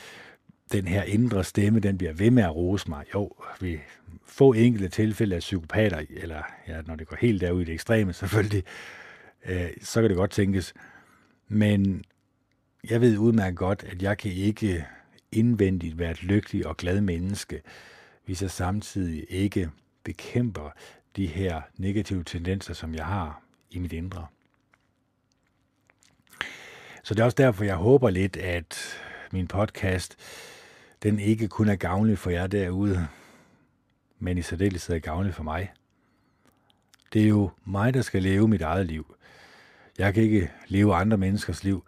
[0.73, 3.05] den her indre stemme, den bliver ved med at rose mig.
[3.15, 3.81] Jo, vi
[4.27, 8.13] få enkelte tilfælde af psykopater, eller ja, når det går helt derud i det ekstreme
[8.13, 8.65] selvfølgelig,
[9.47, 10.75] øh, så kan det godt tænkes.
[11.49, 12.05] Men
[12.91, 14.87] jeg ved udmærket godt, at jeg kan ikke
[15.33, 17.63] indvendigt være et lykkeligt og glad menneske,
[18.25, 19.71] hvis jeg samtidig ikke
[20.05, 20.71] bekæmper
[21.17, 24.27] de her negative tendenser, som jeg har i mit indre.
[27.03, 28.99] Så det er også derfor, jeg håber lidt, at
[29.33, 30.17] min podcast,
[31.03, 33.09] den ikke kun er gavnlig for jer derude,
[34.19, 35.73] men i særdeleshed er gavnlig for mig.
[37.13, 39.15] Det er jo mig, der skal leve mit eget liv.
[39.99, 41.87] Jeg kan ikke leve andre menneskers liv.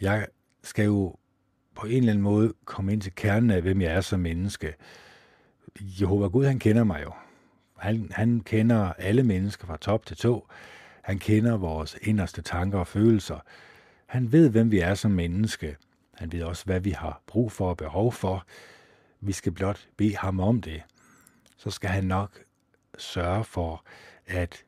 [0.00, 0.26] Jeg
[0.62, 1.16] skal jo
[1.74, 4.74] på en eller anden måde komme ind til kernen af, hvem jeg er som menneske.
[5.80, 7.12] Jehova Gud, han kender mig jo.
[7.78, 10.48] Han, han kender alle mennesker fra top til tå.
[11.02, 13.38] Han kender vores inderste tanker og følelser.
[14.06, 15.76] Han ved, hvem vi er som menneske.
[16.14, 18.46] Han ved også, hvad vi har brug for og behov for.
[19.20, 20.82] Vi skal blot bede ham om det.
[21.56, 22.38] Så skal han nok
[22.98, 23.84] sørge for
[24.26, 24.64] at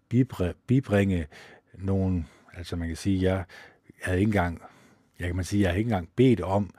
[0.66, 1.26] bibringe
[1.74, 3.44] nogle, altså man kan sige, jeg
[4.02, 4.62] havde ikke engang,
[5.18, 6.74] jeg kan man sige, jeg havde ikke engang bedt om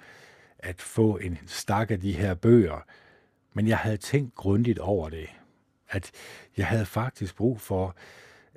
[0.60, 2.86] at få en stak af de her bøger,
[3.54, 5.30] men jeg havde tænkt grundigt over det.
[5.90, 6.12] At
[6.58, 7.96] jeg havde faktisk brug for,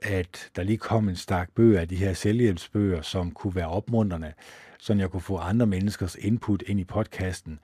[0.02, 4.32] at der lige kom en stak bøger af de her selvhjælpsbøger, som kunne være opmuntrende,
[4.78, 7.58] så jeg kunne få andre menneskers input ind i podcasten,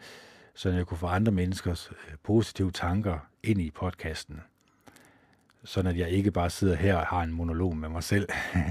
[0.55, 4.41] så jeg kunne få andre menneskers øh, positive tanker ind i podcasten
[5.65, 8.29] sådan at jeg ikke bare sidder her og har en monolog med mig selv.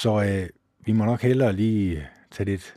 [0.00, 2.76] så øh, vi må nok hellere lige tage lidt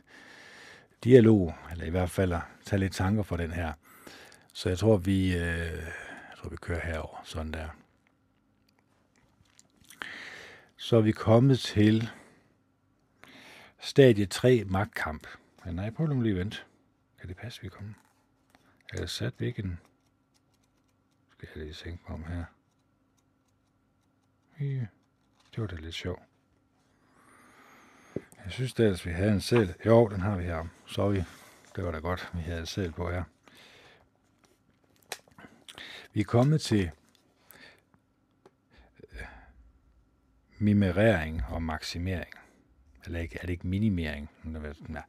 [1.04, 3.72] dialog, eller i hvert fald tage lidt tanker for den her.
[4.52, 7.68] Så jeg tror, vi, øh, jeg tror, vi kører herover sådan der.
[10.76, 12.10] Så er vi kommet til
[13.80, 15.26] stadie 3, magtkamp.
[15.66, 16.58] Ja, nej, prøv lige at vente.
[17.20, 17.94] Kan det passe, vi er kommet?
[18.92, 19.78] Eller satte vi ikke en
[21.42, 22.44] skal jeg lige tænke mig om her?
[24.60, 24.86] Ja,
[25.54, 26.22] det var da lidt sjovt.
[28.16, 29.74] Jeg synes da, at vi havde en sæl.
[29.86, 30.66] Jo, den har vi her.
[30.86, 31.22] Sorry.
[31.76, 33.24] Det var da godt, vi havde en sæl på her.
[36.12, 36.90] Vi er kommet til
[39.12, 39.26] øh,
[40.58, 42.34] mimerering og maksimering.
[43.04, 44.30] Eller ikke, er det ikke minimering?
[44.88, 45.02] Nej.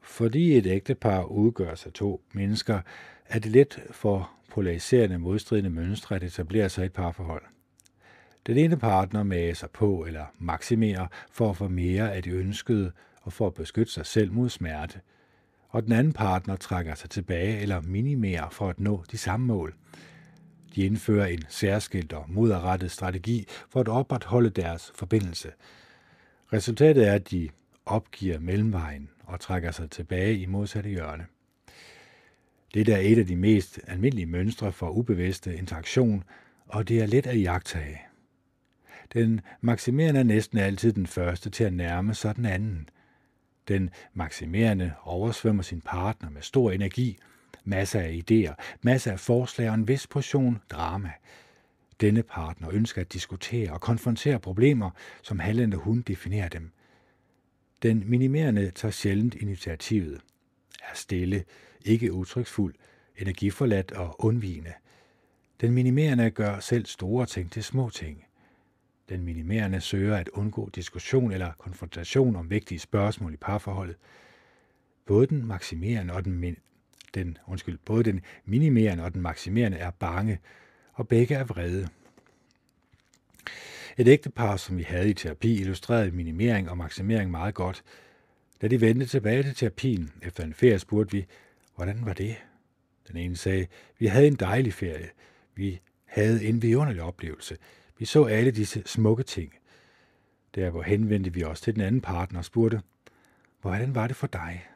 [0.00, 2.80] Fordi et ægtepar udgøres af to mennesker,
[3.28, 7.42] er det let for polariserende modstridende mønstre at etablere sig et parforhold.
[8.46, 12.92] Den ene partner mager sig på eller maksimerer for at få mere af det ønskede
[13.22, 15.00] og for at beskytte sig selv mod smerte,
[15.68, 19.74] og den anden partner trækker sig tilbage eller minimerer for at nå de samme mål.
[20.74, 25.52] De indfører en særskilt og moderrettet strategi for at opretholde deres forbindelse.
[26.52, 27.48] Resultatet er, at de
[27.86, 31.26] opgiver mellemvejen og trækker sig tilbage i modsatte hjørne.
[32.74, 36.24] Det er et af de mest almindelige mønstre for ubevidste interaktion,
[36.66, 38.00] og det er let at jagtage.
[39.12, 42.88] Den maksimerende er næsten altid den første til at nærme sig den anden.
[43.68, 47.18] Den maksimerende oversvømmer sin partner med stor energi,
[47.64, 51.10] masser af idéer, masser af forslag og en vis portion drama.
[52.00, 54.90] Denne partner ønsker at diskutere og konfrontere problemer,
[55.22, 56.70] som han hun definerer dem.
[57.82, 60.20] Den minimerende tager sjældent initiativet,
[60.80, 61.44] er stille,
[61.84, 62.74] ikke udtryksfuld,
[63.16, 64.72] energiforladt og undvigende.
[65.60, 68.24] Den minimerende gør selv store ting til små ting.
[69.08, 73.96] Den minimerende søger at undgå diskussion eller konfrontation om vigtige spørgsmål i parforholdet.
[75.06, 76.58] Både den maksimerende og den, min-
[77.14, 80.38] den, undskyld, både den minimerende og den maksimerende er bange,
[80.92, 81.88] og begge er vrede.
[83.98, 87.84] Et ægtepar, som vi havde i terapi, illustrerede minimering og maksimering meget godt.
[88.62, 91.26] Da de vendte tilbage til terapien efter en ferie, spurgte vi,
[91.78, 92.36] hvordan var det?
[93.08, 93.66] Den ene sagde,
[93.98, 95.10] vi havde en dejlig ferie.
[95.54, 97.56] Vi havde en vidunderlig oplevelse.
[97.98, 99.54] Vi så alle disse smukke ting.
[100.52, 102.82] hvor henvendte vi os til den anden partner og spurgte,
[103.60, 104.66] hvordan var det for dig?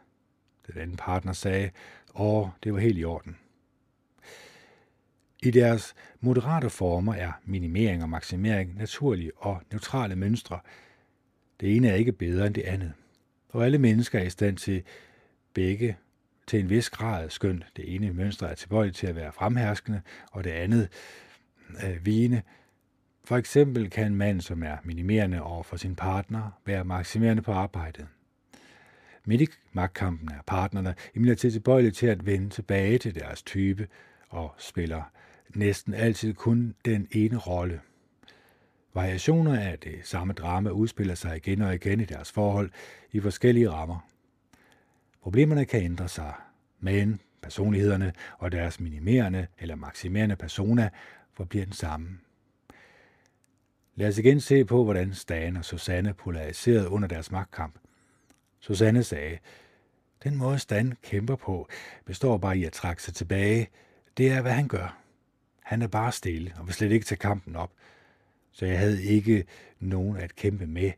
[0.66, 1.70] Den anden partner sagde,
[2.14, 3.36] åh, det var helt i orden.
[5.42, 10.60] I deres moderate former er minimering og maksimering naturlige og neutrale mønstre.
[11.60, 12.92] Det ene er ikke bedre end det andet.
[13.48, 14.82] Og alle mennesker er i stand til
[15.54, 15.96] begge
[16.52, 20.00] til en vis grad, skønt det ene mønster er tilbøjeligt til at være fremherskende,
[20.32, 20.88] og det andet
[21.84, 22.42] øh, vigende.
[23.24, 27.52] For eksempel kan en mand, som er minimerende over for sin partner, være maksimerende på
[27.52, 28.06] arbejdet.
[29.24, 33.88] Midt i magtkampen er partnerne imidlertid tilbøjelige til at vende tilbage til deres type
[34.28, 35.02] og spiller
[35.54, 37.80] næsten altid kun den ene rolle.
[38.94, 42.70] Variationer af det samme drama udspiller sig igen og igen i deres forhold
[43.12, 44.11] i forskellige rammer.
[45.22, 46.34] Problemerne kan ændre sig,
[46.80, 50.90] men personlighederne og deres minimerende eller maksimerende persona
[51.34, 52.18] forbliver den samme.
[53.94, 57.78] Lad os igen se på, hvordan Stan og Susanne polariserede under deres magtkamp.
[58.60, 59.38] Susanne sagde,
[60.24, 61.68] den måde Stan kæmper på,
[62.04, 63.68] består bare i at trække sig tilbage.
[64.16, 64.98] Det er, hvad han gør.
[65.62, 67.72] Han er bare stille og vil slet ikke tage kampen op.
[68.52, 69.44] Så jeg havde ikke
[69.80, 70.92] nogen at kæmpe med.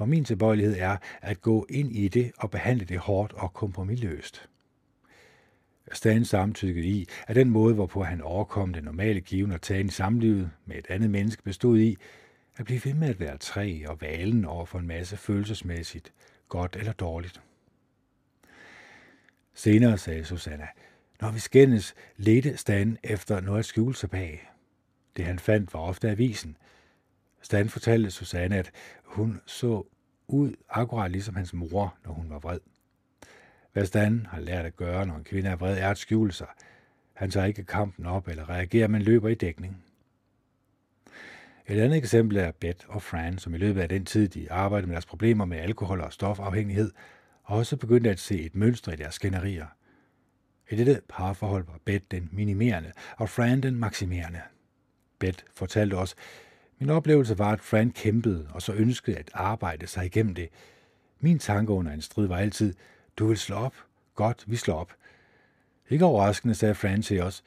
[0.00, 4.48] For min tilbøjelighed er at gå ind i det og behandle det hårdt og kompromilløst.
[5.92, 9.90] Stan samtykkede i, at den måde, hvorpå han overkom det normale given og tagen i
[9.90, 11.96] samlivet med et andet menneske, bestod i
[12.56, 16.12] at blive ved med at være træ og valen over for en masse følelsesmæssigt,
[16.48, 17.42] godt eller dårligt.
[19.54, 20.66] Senere sagde Susanna,
[21.20, 24.50] når vi skændes, ledte Stan efter noget at skjule sig bag.
[25.16, 26.56] Det han fandt var ofte avisen.
[27.42, 28.70] Stan fortalte Susanne, at
[29.04, 29.86] hun så
[30.28, 32.58] ud akkurat ligesom hans mor, når hun var vred.
[33.72, 36.46] Hvad Stan har lært at gøre, når en kvinde er vred, er at skjule sig.
[37.12, 39.84] Han tager ikke kampen op eller reagerer, men løber i dækning.
[41.66, 44.86] Et andet eksempel er Beth og Fran, som i løbet af den tid, de arbejdede
[44.86, 46.92] med deres problemer med alkohol og stofafhængighed,
[47.44, 49.66] også begyndte at se et mønster i deres skænderier–
[50.70, 54.40] i dette parforhold var Beth den minimerende, og Fran den maksimerende.
[55.18, 56.14] Beth fortalte os,
[56.80, 60.48] min oplevelse var, at Fran kæmpede og så ønskede at arbejde sig igennem det.
[61.20, 62.74] Min tanke under en strid var altid,
[63.16, 63.74] du vil slå op.
[64.14, 64.92] Godt, vi slår op.
[65.90, 67.44] Ikke overraskende sagde Fran til os,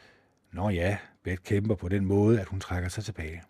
[0.52, 3.44] Nå ja, Beth kæmper på den måde, at hun trækker sig tilbage.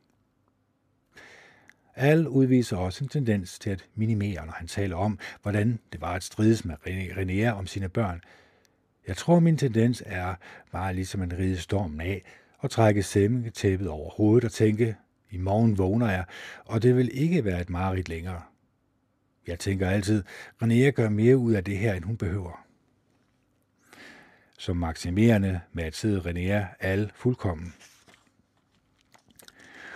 [1.95, 6.13] Al udviser også en tendens til at minimere, når han taler om, hvordan det var
[6.13, 8.21] at strides med René om sine børn–
[9.07, 10.36] jeg tror, min tendens er
[10.71, 12.23] bare ligesom en ride stormen af
[12.57, 13.01] og trække
[13.53, 14.95] tæppet over hovedet og tænke,
[15.34, 16.25] i morgen vågner jeg,
[16.65, 18.41] og det vil ikke være et mareridt længere.
[19.47, 20.23] Jeg tænker altid,
[20.63, 22.65] René gør mere ud af det her, end hun behøver.
[24.57, 27.73] Som maksimerende med at sidde René al fuldkommen.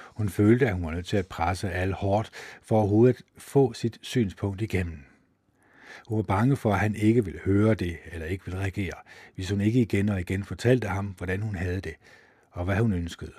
[0.05, 2.29] Hun følte, at hun var nødt til at presse al hårdt
[2.61, 5.03] for overhovedet at få sit synspunkt igennem.
[6.07, 8.93] Hun var bange for, at han ikke ville høre det eller ikke ville reagere,
[9.35, 11.95] hvis hun ikke igen og igen fortalte ham, hvordan hun havde det
[12.51, 13.33] og hvad hun ønskede.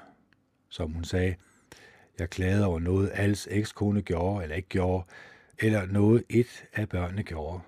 [0.68, 1.34] Som hun sagde,
[2.20, 5.04] jeg klagede over noget, alles ekskone gjorde eller ikke gjorde,
[5.58, 7.60] eller noget et af børnene gjorde.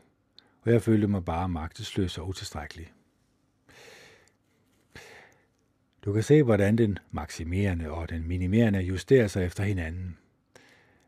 [0.63, 2.93] Og jeg følte mig bare magtesløs og utilstrækkelig.
[6.05, 10.17] Du kan se, hvordan den maksimerende og den minimerende justerer sig efter hinanden.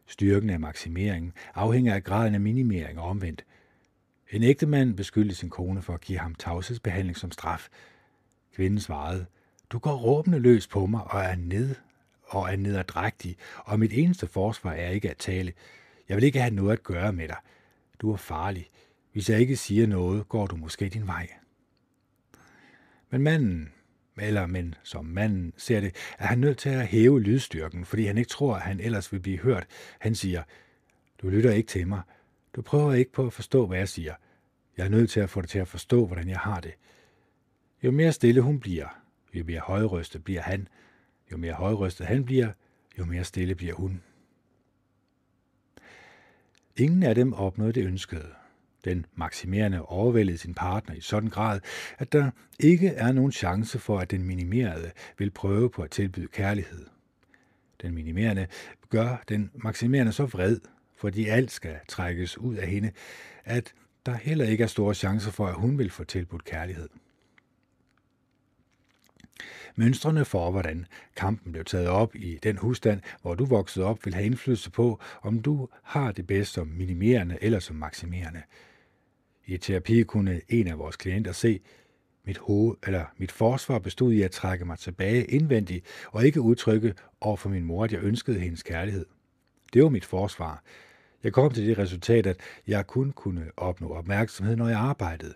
[0.06, 3.44] Styrken af maksimeringen afhænger af graden af minimering og omvendt.
[4.30, 7.68] En ægte mand beskyldte sin kone for at give ham tavshedsbehandling som straf.
[8.54, 9.26] Kvinden svarede,
[9.70, 11.74] du går råbende løs på mig og er ned
[12.34, 15.52] og er nederdrægtig, og mit eneste forsvar er ikke at tale.
[16.08, 17.36] Jeg vil ikke have noget at gøre med dig.
[18.00, 18.68] Du er farlig.
[19.12, 21.28] Hvis jeg ikke siger noget, går du måske din vej.
[23.10, 23.72] Men manden,
[24.18, 28.18] eller men som manden ser det, er han nødt til at hæve lydstyrken, fordi han
[28.18, 29.66] ikke tror, at han ellers vil blive hørt.
[29.98, 30.42] Han siger,
[31.22, 32.02] du lytter ikke til mig.
[32.56, 34.14] Du prøver ikke på at forstå, hvad jeg siger.
[34.76, 36.72] Jeg er nødt til at få dig til at forstå, hvordan jeg har det.
[37.82, 39.02] Jo mere stille hun bliver,
[39.34, 40.68] jo mere højrøstet bliver han.
[41.32, 42.52] Jo mere højrystet han bliver,
[42.98, 44.02] jo mere stille bliver hun.
[46.76, 48.28] Ingen af dem opnåede det ønskede.
[48.84, 51.60] Den maksimerende overvældede sin partner i sådan grad,
[51.98, 52.30] at der
[52.60, 56.86] ikke er nogen chance for, at den minimerede vil prøve på at tilbyde kærlighed.
[57.82, 58.46] Den minimerende
[58.90, 60.60] gør den maksimerende så vred,
[60.96, 62.90] fordi alt skal trækkes ud af hende,
[63.44, 63.74] at
[64.06, 66.88] der heller ikke er store chancer for, at hun vil få tilbudt kærlighed.
[69.76, 74.14] Mønstrene for, hvordan kampen blev taget op i den husstand, hvor du voksede op, vil
[74.14, 78.42] have indflydelse på, om du har det bedst som minimerende eller som maksimerende.
[79.46, 81.60] I terapi kunne en af vores klienter se,
[82.24, 86.94] mit hoved, eller mit forsvar bestod i at trække mig tilbage indvendigt og ikke udtrykke
[87.20, 89.06] over for min mor, at jeg ønskede hendes kærlighed.
[89.72, 90.62] Det var mit forsvar.
[91.22, 95.34] Jeg kom til det resultat, at jeg kun kunne opnå opmærksomhed, når jeg arbejdede.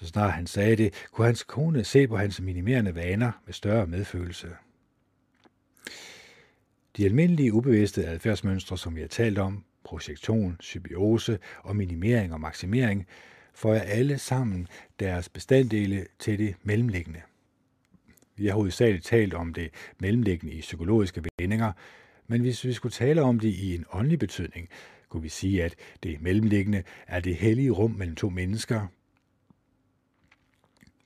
[0.00, 3.86] Så snart han sagde det, kunne hans kone se på hans minimerende vaner med større
[3.86, 4.48] medfølelse.
[6.96, 13.06] De almindelige ubevidste adfærdsmønstre, som vi har talt om, projektion, symbiose og minimering og maksimering,
[13.54, 14.68] får jeg alle sammen
[15.00, 17.20] deres bestanddele til det mellemliggende.
[18.36, 21.72] Vi har hovedsageligt talt om det mellemliggende i psykologiske vendinger,
[22.26, 24.68] men hvis vi skulle tale om det i en åndelig betydning,
[25.08, 28.86] kunne vi sige, at det mellemliggende er det hellige rum mellem to mennesker,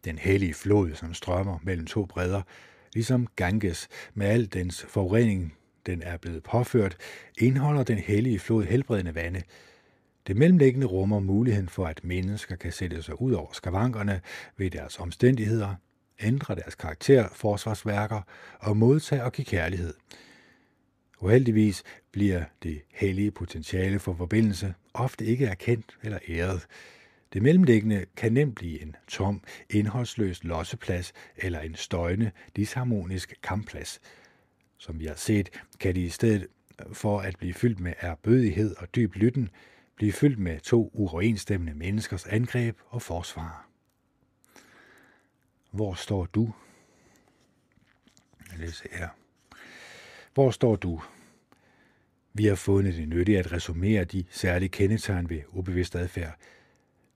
[0.05, 2.43] den hellige flod, som strømmer mellem to bredder,
[2.95, 5.55] ligesom Ganges med al dens forurening,
[5.87, 6.97] den er blevet påført,
[7.39, 9.43] indeholder den hellige flod helbredende vande.
[10.27, 14.21] Det mellemliggende rummer muligheden for, at mennesker kan sætte sig ud over skavankerne
[14.57, 15.75] ved deres omstændigheder,
[16.21, 18.23] ændre deres karakter, forsvarsværker
[18.61, 19.95] og modtage og give kærlighed.
[21.21, 21.83] Uheldigvis
[22.13, 26.67] bliver det hellige potentiale for forbindelse ofte ikke erkendt eller æret.
[27.33, 34.01] Det mellemliggende kan nemt blive en tom, indholdsløs losseplads eller en støjende, disharmonisk kampplads.
[34.79, 35.51] Som vi har set,
[35.81, 36.47] kan de i stedet
[36.93, 39.49] for at blive fyldt med erbødighed og dyb lytten,
[39.97, 43.69] blive fyldt med to uoverensstemmende menneskers angreb og forsvar.
[45.71, 46.53] Hvor står du?
[48.51, 49.09] Jeg læser her.
[50.35, 51.03] Hvor står du?
[52.33, 56.37] Vi har fundet det nyttigt at resumere de særlige kendetegn ved ubevidst adfærd,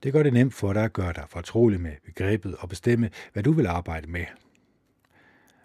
[0.05, 3.43] det gør det nemt for dig at gøre dig fortrolig med begrebet og bestemme, hvad
[3.43, 4.25] du vil arbejde med.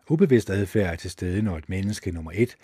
[0.09, 2.57] Ubevidst adfærd er til stede, når et menneske nummer et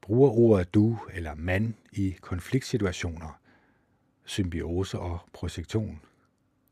[0.00, 3.40] bruger ordet du eller mand i konfliktsituationer,
[4.24, 6.00] symbiose og projektion.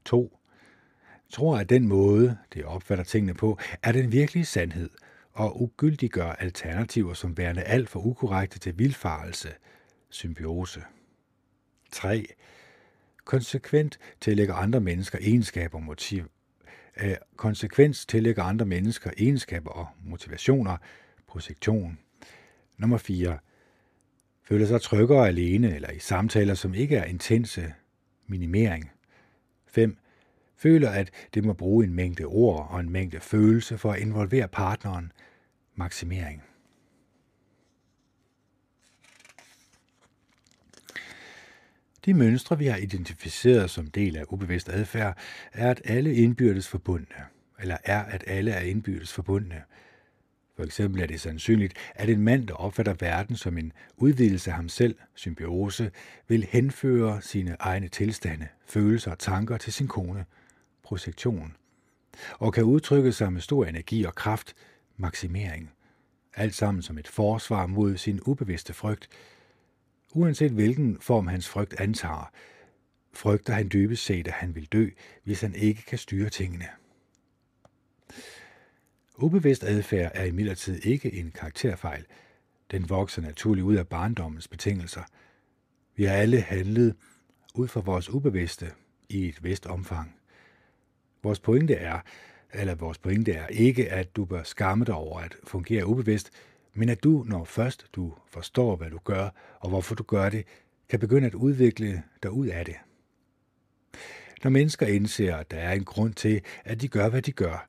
[0.05, 0.39] 2.
[1.31, 4.91] Tror, at den måde, det opfatter tingene på, er den virkelige sandhed,
[5.33, 9.49] og ugyldiggør alternativer som værende alt for ukorrekte til vildfarelse,
[10.11, 10.83] symbiose.
[11.93, 12.27] 3
[13.25, 16.25] konsekvent tillægger andre mennesker egenskaber og motiv,
[17.03, 20.77] øh, konsekvens tillægger andre mennesker egenskaber og motivationer,
[21.27, 21.99] projektion.
[22.79, 23.39] Nummer 4.
[24.43, 27.75] Føler sig tryggere alene eller i samtaler, som ikke er intense,
[28.27, 28.91] minimering.
[29.67, 29.97] 5.
[30.57, 34.49] Føler, at det må bruge en mængde ord og en mængde følelse for at involvere
[34.49, 35.13] partneren,
[35.75, 36.43] maksimering.
[42.05, 45.19] De mønstre, vi har identificeret som del af ubevidst adfærd,
[45.53, 47.25] er at alle indbyrdes forbundne,
[47.61, 49.63] eller er at alle er indbyrdes forbundne.
[50.57, 54.57] For eksempel er det sandsynligt, at en mand, der opfatter verden som en udvidelse af
[54.57, 55.91] ham selv, symbiose,
[56.29, 60.25] vil henføre sine egne tilstande, følelser og tanker til sin kone,
[60.83, 61.57] projektion,
[62.39, 64.55] og kan udtrykke sig med stor energi og kraft,
[64.97, 65.71] maksimering.
[66.35, 69.09] Alt sammen som et forsvar mod sin ubevidste frygt,
[70.15, 72.31] uanset hvilken form hans frygt antager,
[73.13, 74.89] frygter han dybest set, at han vil dø,
[75.25, 76.67] hvis han ikke kan styre tingene.
[79.17, 82.05] Ubevidst adfærd er imidlertid ikke en karakterfejl.
[82.71, 85.03] Den vokser naturligt ud af barndommens betingelser.
[85.97, 86.97] Vi har alle handlet
[87.55, 88.71] ud fra vores ubevidste
[89.09, 90.17] i et vist omfang.
[91.23, 92.01] Vores pointe er,
[92.53, 96.31] eller vores pointe er ikke, at du bør skamme dig over at fungere ubevidst,
[96.75, 99.29] men at du, når først du forstår, hvad du gør
[99.61, 100.45] og hvorfor du gør det,
[100.89, 102.77] kan begynde at udvikle dig ud af det.
[104.45, 107.69] Når mennesker indser, at der er en grund til, at de gør, hvad de gør,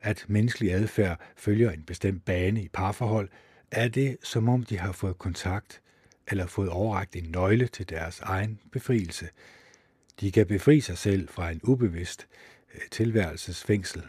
[0.00, 3.28] at menneskelig adfærd følger en bestemt bane i parforhold,
[3.70, 5.82] er det som om de har fået kontakt
[6.26, 9.28] eller fået overragt en nøgle til deres egen befrielse.
[10.20, 12.28] De kan befri sig selv fra en ubevidst
[12.74, 14.02] øh, tilværelsesfængsel.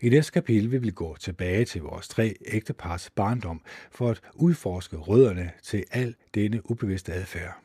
[0.00, 4.96] I næste kapitel vil vi gå tilbage til vores tre ægtepars barndom for at udforske
[4.96, 7.58] rødderne til al denne ubevidste adfærd.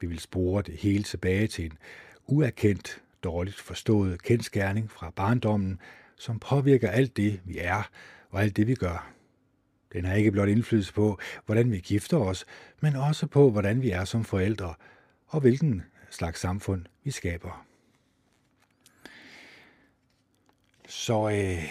[0.00, 1.78] Vi vil spore det hele tilbage til en
[2.26, 5.80] uerkendt, dårligt forstået kendskærning fra barndommen,
[6.16, 7.90] som påvirker alt det, vi er
[8.30, 9.12] og alt det, vi gør.
[9.92, 12.44] Den har ikke blot indflydelse på, hvordan vi gifter os,
[12.80, 14.74] men også på, hvordan vi er som forældre,
[15.26, 17.69] og hvilken slags samfund vi skaber.
[20.90, 21.64] Så øh,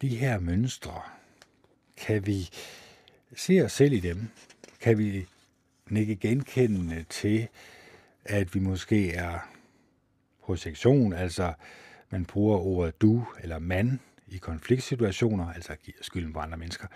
[0.00, 1.00] de her mønstre,
[1.96, 2.50] kan vi
[3.36, 4.28] se os selv i dem?
[4.80, 5.26] Kan vi
[5.90, 7.48] nikke genkendende til,
[8.24, 9.38] at vi måske er
[10.42, 11.52] projektion, altså
[12.10, 16.86] man bruger ordet du eller man i konfliktsituationer, altså giver skylden på andre mennesker,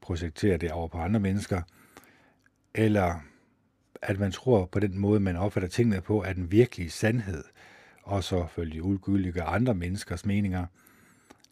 [0.00, 1.62] projekterer det over på andre mennesker,
[2.74, 3.20] eller
[4.02, 7.44] at man tror på den måde, man opfatter tingene på, er den virkelige sandhed,
[8.02, 10.66] og så følge udgyldige andre menneskers meninger.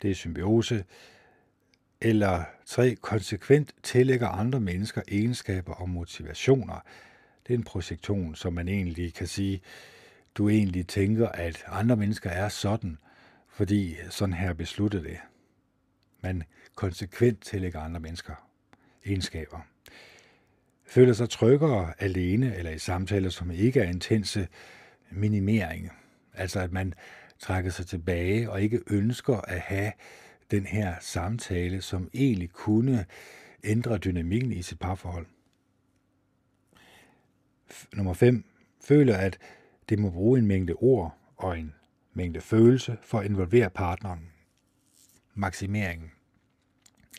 [0.02, 0.84] Det er symbiose.
[2.00, 6.80] Eller tre, konsekvent tillægger andre mennesker egenskaber og motivationer.
[7.46, 9.60] Det er en projektion, som man egentlig kan sige,
[10.34, 12.98] du egentlig tænker, at andre mennesker er sådan,
[13.48, 15.18] fordi sådan her besluttede det.
[16.20, 16.42] Man
[16.74, 18.34] konsekvent tillægger andre mennesker
[19.06, 19.60] egenskaber.
[20.86, 24.48] Føler sig tryggere alene eller i samtaler, som ikke er intense
[25.10, 25.90] minimering.
[26.34, 26.94] Altså at man
[27.38, 29.92] trækker sig tilbage og ikke ønsker at have
[30.50, 33.06] den her samtale, som egentlig kunne
[33.64, 35.26] ændre dynamikken i sit parforhold.
[37.92, 38.44] Nummer 5.
[38.84, 39.38] Føler, at
[39.88, 41.74] det må bruge en mængde ord og en
[42.14, 44.30] mængde følelse for at involvere partneren.
[45.34, 46.10] Maksimeringen.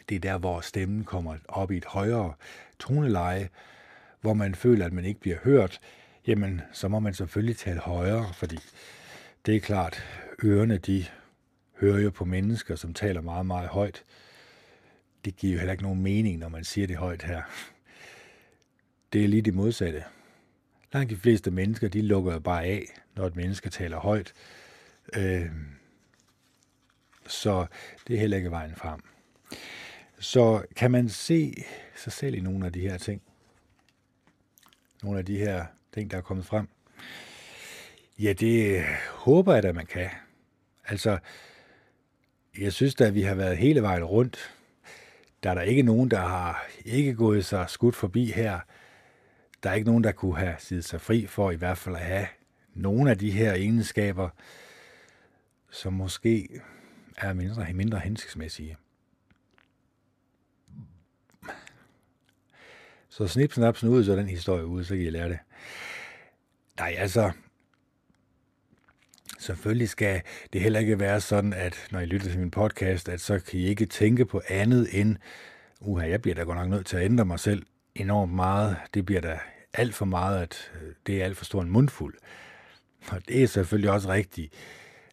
[0.09, 2.33] Det er der, hvor stemmen kommer op i et højere
[2.79, 3.49] toneleje,
[4.21, 5.79] hvor man føler, at man ikke bliver hørt,
[6.27, 8.57] jamen så må man selvfølgelig tale højere, fordi
[9.47, 10.03] det er klart,
[10.43, 11.05] ørerne de
[11.79, 14.03] hører jo på mennesker, som taler meget, meget højt.
[15.25, 17.41] Det giver jo heller ikke nogen mening, når man siger det højt her.
[19.13, 20.03] Det er lige det modsatte.
[20.93, 22.85] Langt de fleste mennesker, de lukker jo bare af,
[23.15, 24.33] når et menneske taler højt.
[25.15, 25.51] Øh,
[27.27, 27.65] så
[28.07, 29.01] det er heller ikke vejen frem.
[30.19, 31.63] Så kan man se
[31.95, 33.21] sig selv i nogle af de her ting?
[35.03, 36.67] Nogle af de her ting, der er kommet frem?
[38.19, 40.09] Ja, det håber jeg da, man kan.
[40.85, 41.17] Altså,
[42.57, 44.55] jeg synes da, at vi har været hele vejen rundt.
[45.43, 48.59] Der er der ikke nogen, der har ikke gået sig skudt forbi her.
[49.63, 52.01] Der er ikke nogen, der kunne have siddet sig fri for i hvert fald at
[52.01, 52.27] have
[52.73, 54.29] nogle af de her egenskaber,
[55.69, 56.61] som måske
[57.17, 58.77] er mindre, mindre hensigtsmæssige.
[63.09, 65.39] Så snip, snap, ud, så den historie ud, så kan I lære det.
[66.79, 67.31] Nej, altså,
[69.37, 70.21] selvfølgelig skal
[70.53, 73.59] det heller ikke være sådan, at når I lytter til min podcast, at så kan
[73.59, 75.15] I ikke tænke på andet end,
[75.79, 77.63] uha, jeg bliver da godt nok nødt til at ændre mig selv
[77.95, 78.77] enormt meget.
[78.93, 79.39] Det bliver da
[79.73, 82.15] alt for meget, at øh, det er alt for stor en mundfuld.
[83.11, 84.53] Og det er selvfølgelig også rigtigt.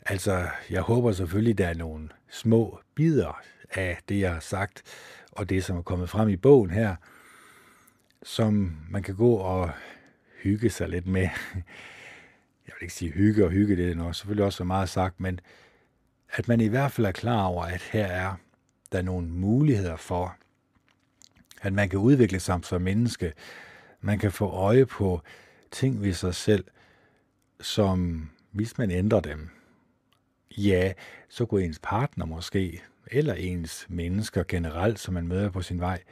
[0.06, 4.82] Altså, jeg håber selvfølgelig, der er nogle små bidder af det, jeg har sagt,
[5.32, 6.96] og det, som er kommet frem i bogen her,
[8.22, 9.70] som man kan gå og
[10.42, 11.28] hygge sig lidt med.
[12.66, 15.20] Jeg vil ikke sige hygge og hygge, det er nok selvfølgelig også så meget sagt,
[15.20, 15.40] men
[16.30, 18.34] at man i hvert fald er klar over, at her er
[18.92, 20.36] der nogle muligheder for,
[21.62, 23.32] at man kan udvikle sig som menneske.
[24.00, 25.20] Man kan få øje på
[25.70, 26.64] ting ved sig selv,
[27.60, 29.48] som hvis man ændrer dem,
[30.56, 30.92] ja,
[31.28, 36.02] så kunne ens partner måske eller ens mennesker generelt, som man møder på sin vej,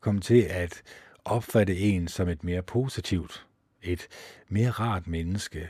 [0.00, 0.82] komme til at
[1.24, 3.46] opfatte en som et mere positivt,
[3.82, 4.08] et
[4.48, 5.68] mere rart menneske.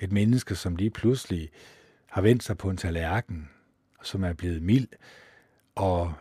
[0.00, 1.50] Et menneske, som lige pludselig
[2.06, 3.50] har vendt sig på en tallerken,
[4.02, 4.88] som er blevet mild,
[5.74, 6.12] og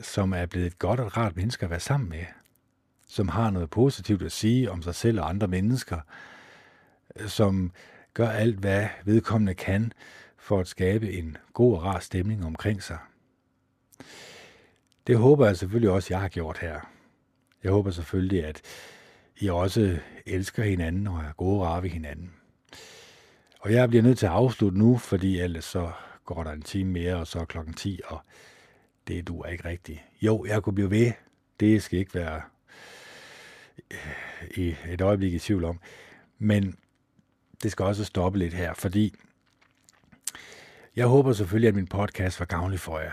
[0.00, 2.24] som er blevet et godt og rart menneske at være sammen med.
[3.08, 6.00] Som har noget positivt at sige om sig selv og andre mennesker.
[7.26, 7.72] Som
[8.14, 9.92] gør alt, hvad vedkommende kan
[10.38, 12.98] for at skabe en god og rar stemning omkring sig.
[15.06, 16.80] Det håber jeg selvfølgelig også, jeg har gjort her.
[17.62, 18.62] Jeg håber selvfølgelig, at
[19.36, 22.39] I også elsker hinanden og er gode og ved hinanden.
[23.60, 25.90] Og jeg bliver nødt til at afslutte nu, fordi ellers så
[26.24, 28.20] går der en time mere, og så er klokken 10, og
[29.08, 30.00] det du er ikke rigtigt.
[30.22, 31.12] Jo, jeg kunne blive ved.
[31.60, 32.42] Det skal ikke være
[33.90, 35.80] øh, i et øjeblik i tvivl om.
[36.38, 36.76] Men
[37.62, 39.14] det skal også stoppe lidt her, fordi
[40.96, 43.12] jeg håber selvfølgelig, at min podcast var gavnlig for jer.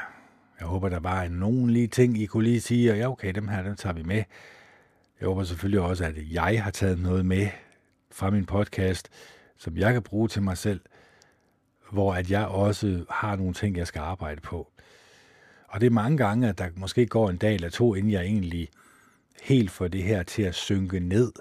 [0.59, 3.47] Jeg håber, der var nogen lige ting, I kunne lige sige, og ja, okay, dem
[3.47, 4.23] her, dem tager vi med.
[5.19, 7.47] Jeg håber selvfølgelig også, at jeg har taget noget med
[8.11, 9.09] fra min podcast,
[9.57, 10.81] som jeg kan bruge til mig selv,
[11.91, 14.71] hvor at jeg også har nogle ting, jeg skal arbejde på.
[15.67, 18.21] Og det er mange gange, at der måske går en dag eller to, inden jeg
[18.21, 18.69] egentlig
[19.41, 21.31] helt får det her til at synke ned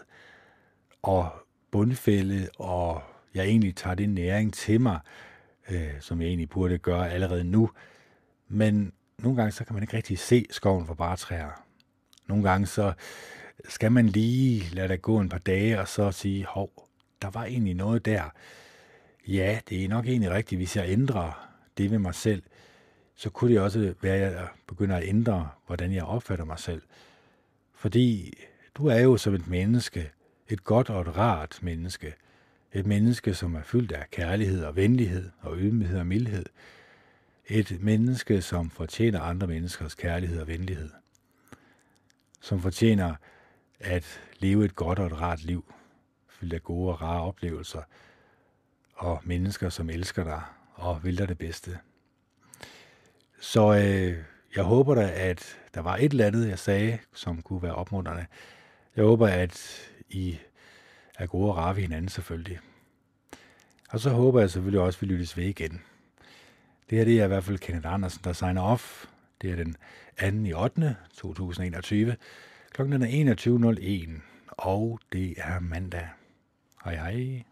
[1.03, 1.31] og
[1.71, 3.03] bundfælde, og
[3.35, 5.01] jeg egentlig tager det næring til mig,
[5.71, 7.71] øh, som jeg egentlig burde gøre allerede nu.
[8.49, 11.63] Men nogle gange så kan man ikke rigtig se skoven for bare træer.
[12.27, 12.93] Nogle gange så
[13.69, 16.86] skal man lige lade det gå en par dage, og så sige, hov,
[17.23, 18.23] der var egentlig noget der.
[19.29, 21.49] Ja, det er nok egentlig rigtigt, hvis jeg ændrer
[21.79, 22.43] det ved mig selv,
[23.15, 26.83] så kunne det også være, at jeg begynder at ændre, hvordan jeg opfatter mig selv.
[27.75, 28.35] Fordi
[28.75, 30.11] du er jo som et menneske,
[30.49, 32.15] et godt og et rart menneske.
[32.73, 36.47] Et menneske, som er fyldt af kærlighed og venlighed og ydmyghed og mildhed.
[37.49, 40.91] Et menneske, som fortjener andre menneskers kærlighed og venlighed.
[42.41, 43.15] Som fortjener
[43.81, 45.65] at leve et godt og et rart liv,
[46.47, 47.83] fyldt af gode og rare oplevelser,
[48.95, 50.43] og mennesker, som elsker dig
[50.75, 51.79] og vil dig det bedste.
[53.41, 54.25] Så øh,
[54.57, 58.27] jeg håber da, at der var et eller andet, jeg sagde, som kunne være opmuntrende.
[58.97, 60.39] Jeg håber, at I
[61.19, 62.59] er gode og rare ved hinanden selvfølgelig.
[63.91, 65.83] Og så håber jeg selvfølgelig også, at vi lyttes ved igen.
[66.91, 69.07] Det her det er i hvert fald Kenneth Andersen, der signer off.
[69.43, 69.77] Det er den
[70.45, 70.49] 2.
[70.49, 70.97] i 8.
[71.15, 72.17] 2021.
[72.71, 73.35] Klokken er
[74.17, 76.09] 21.01, og det er mandag.
[76.87, 77.45] Hej hej.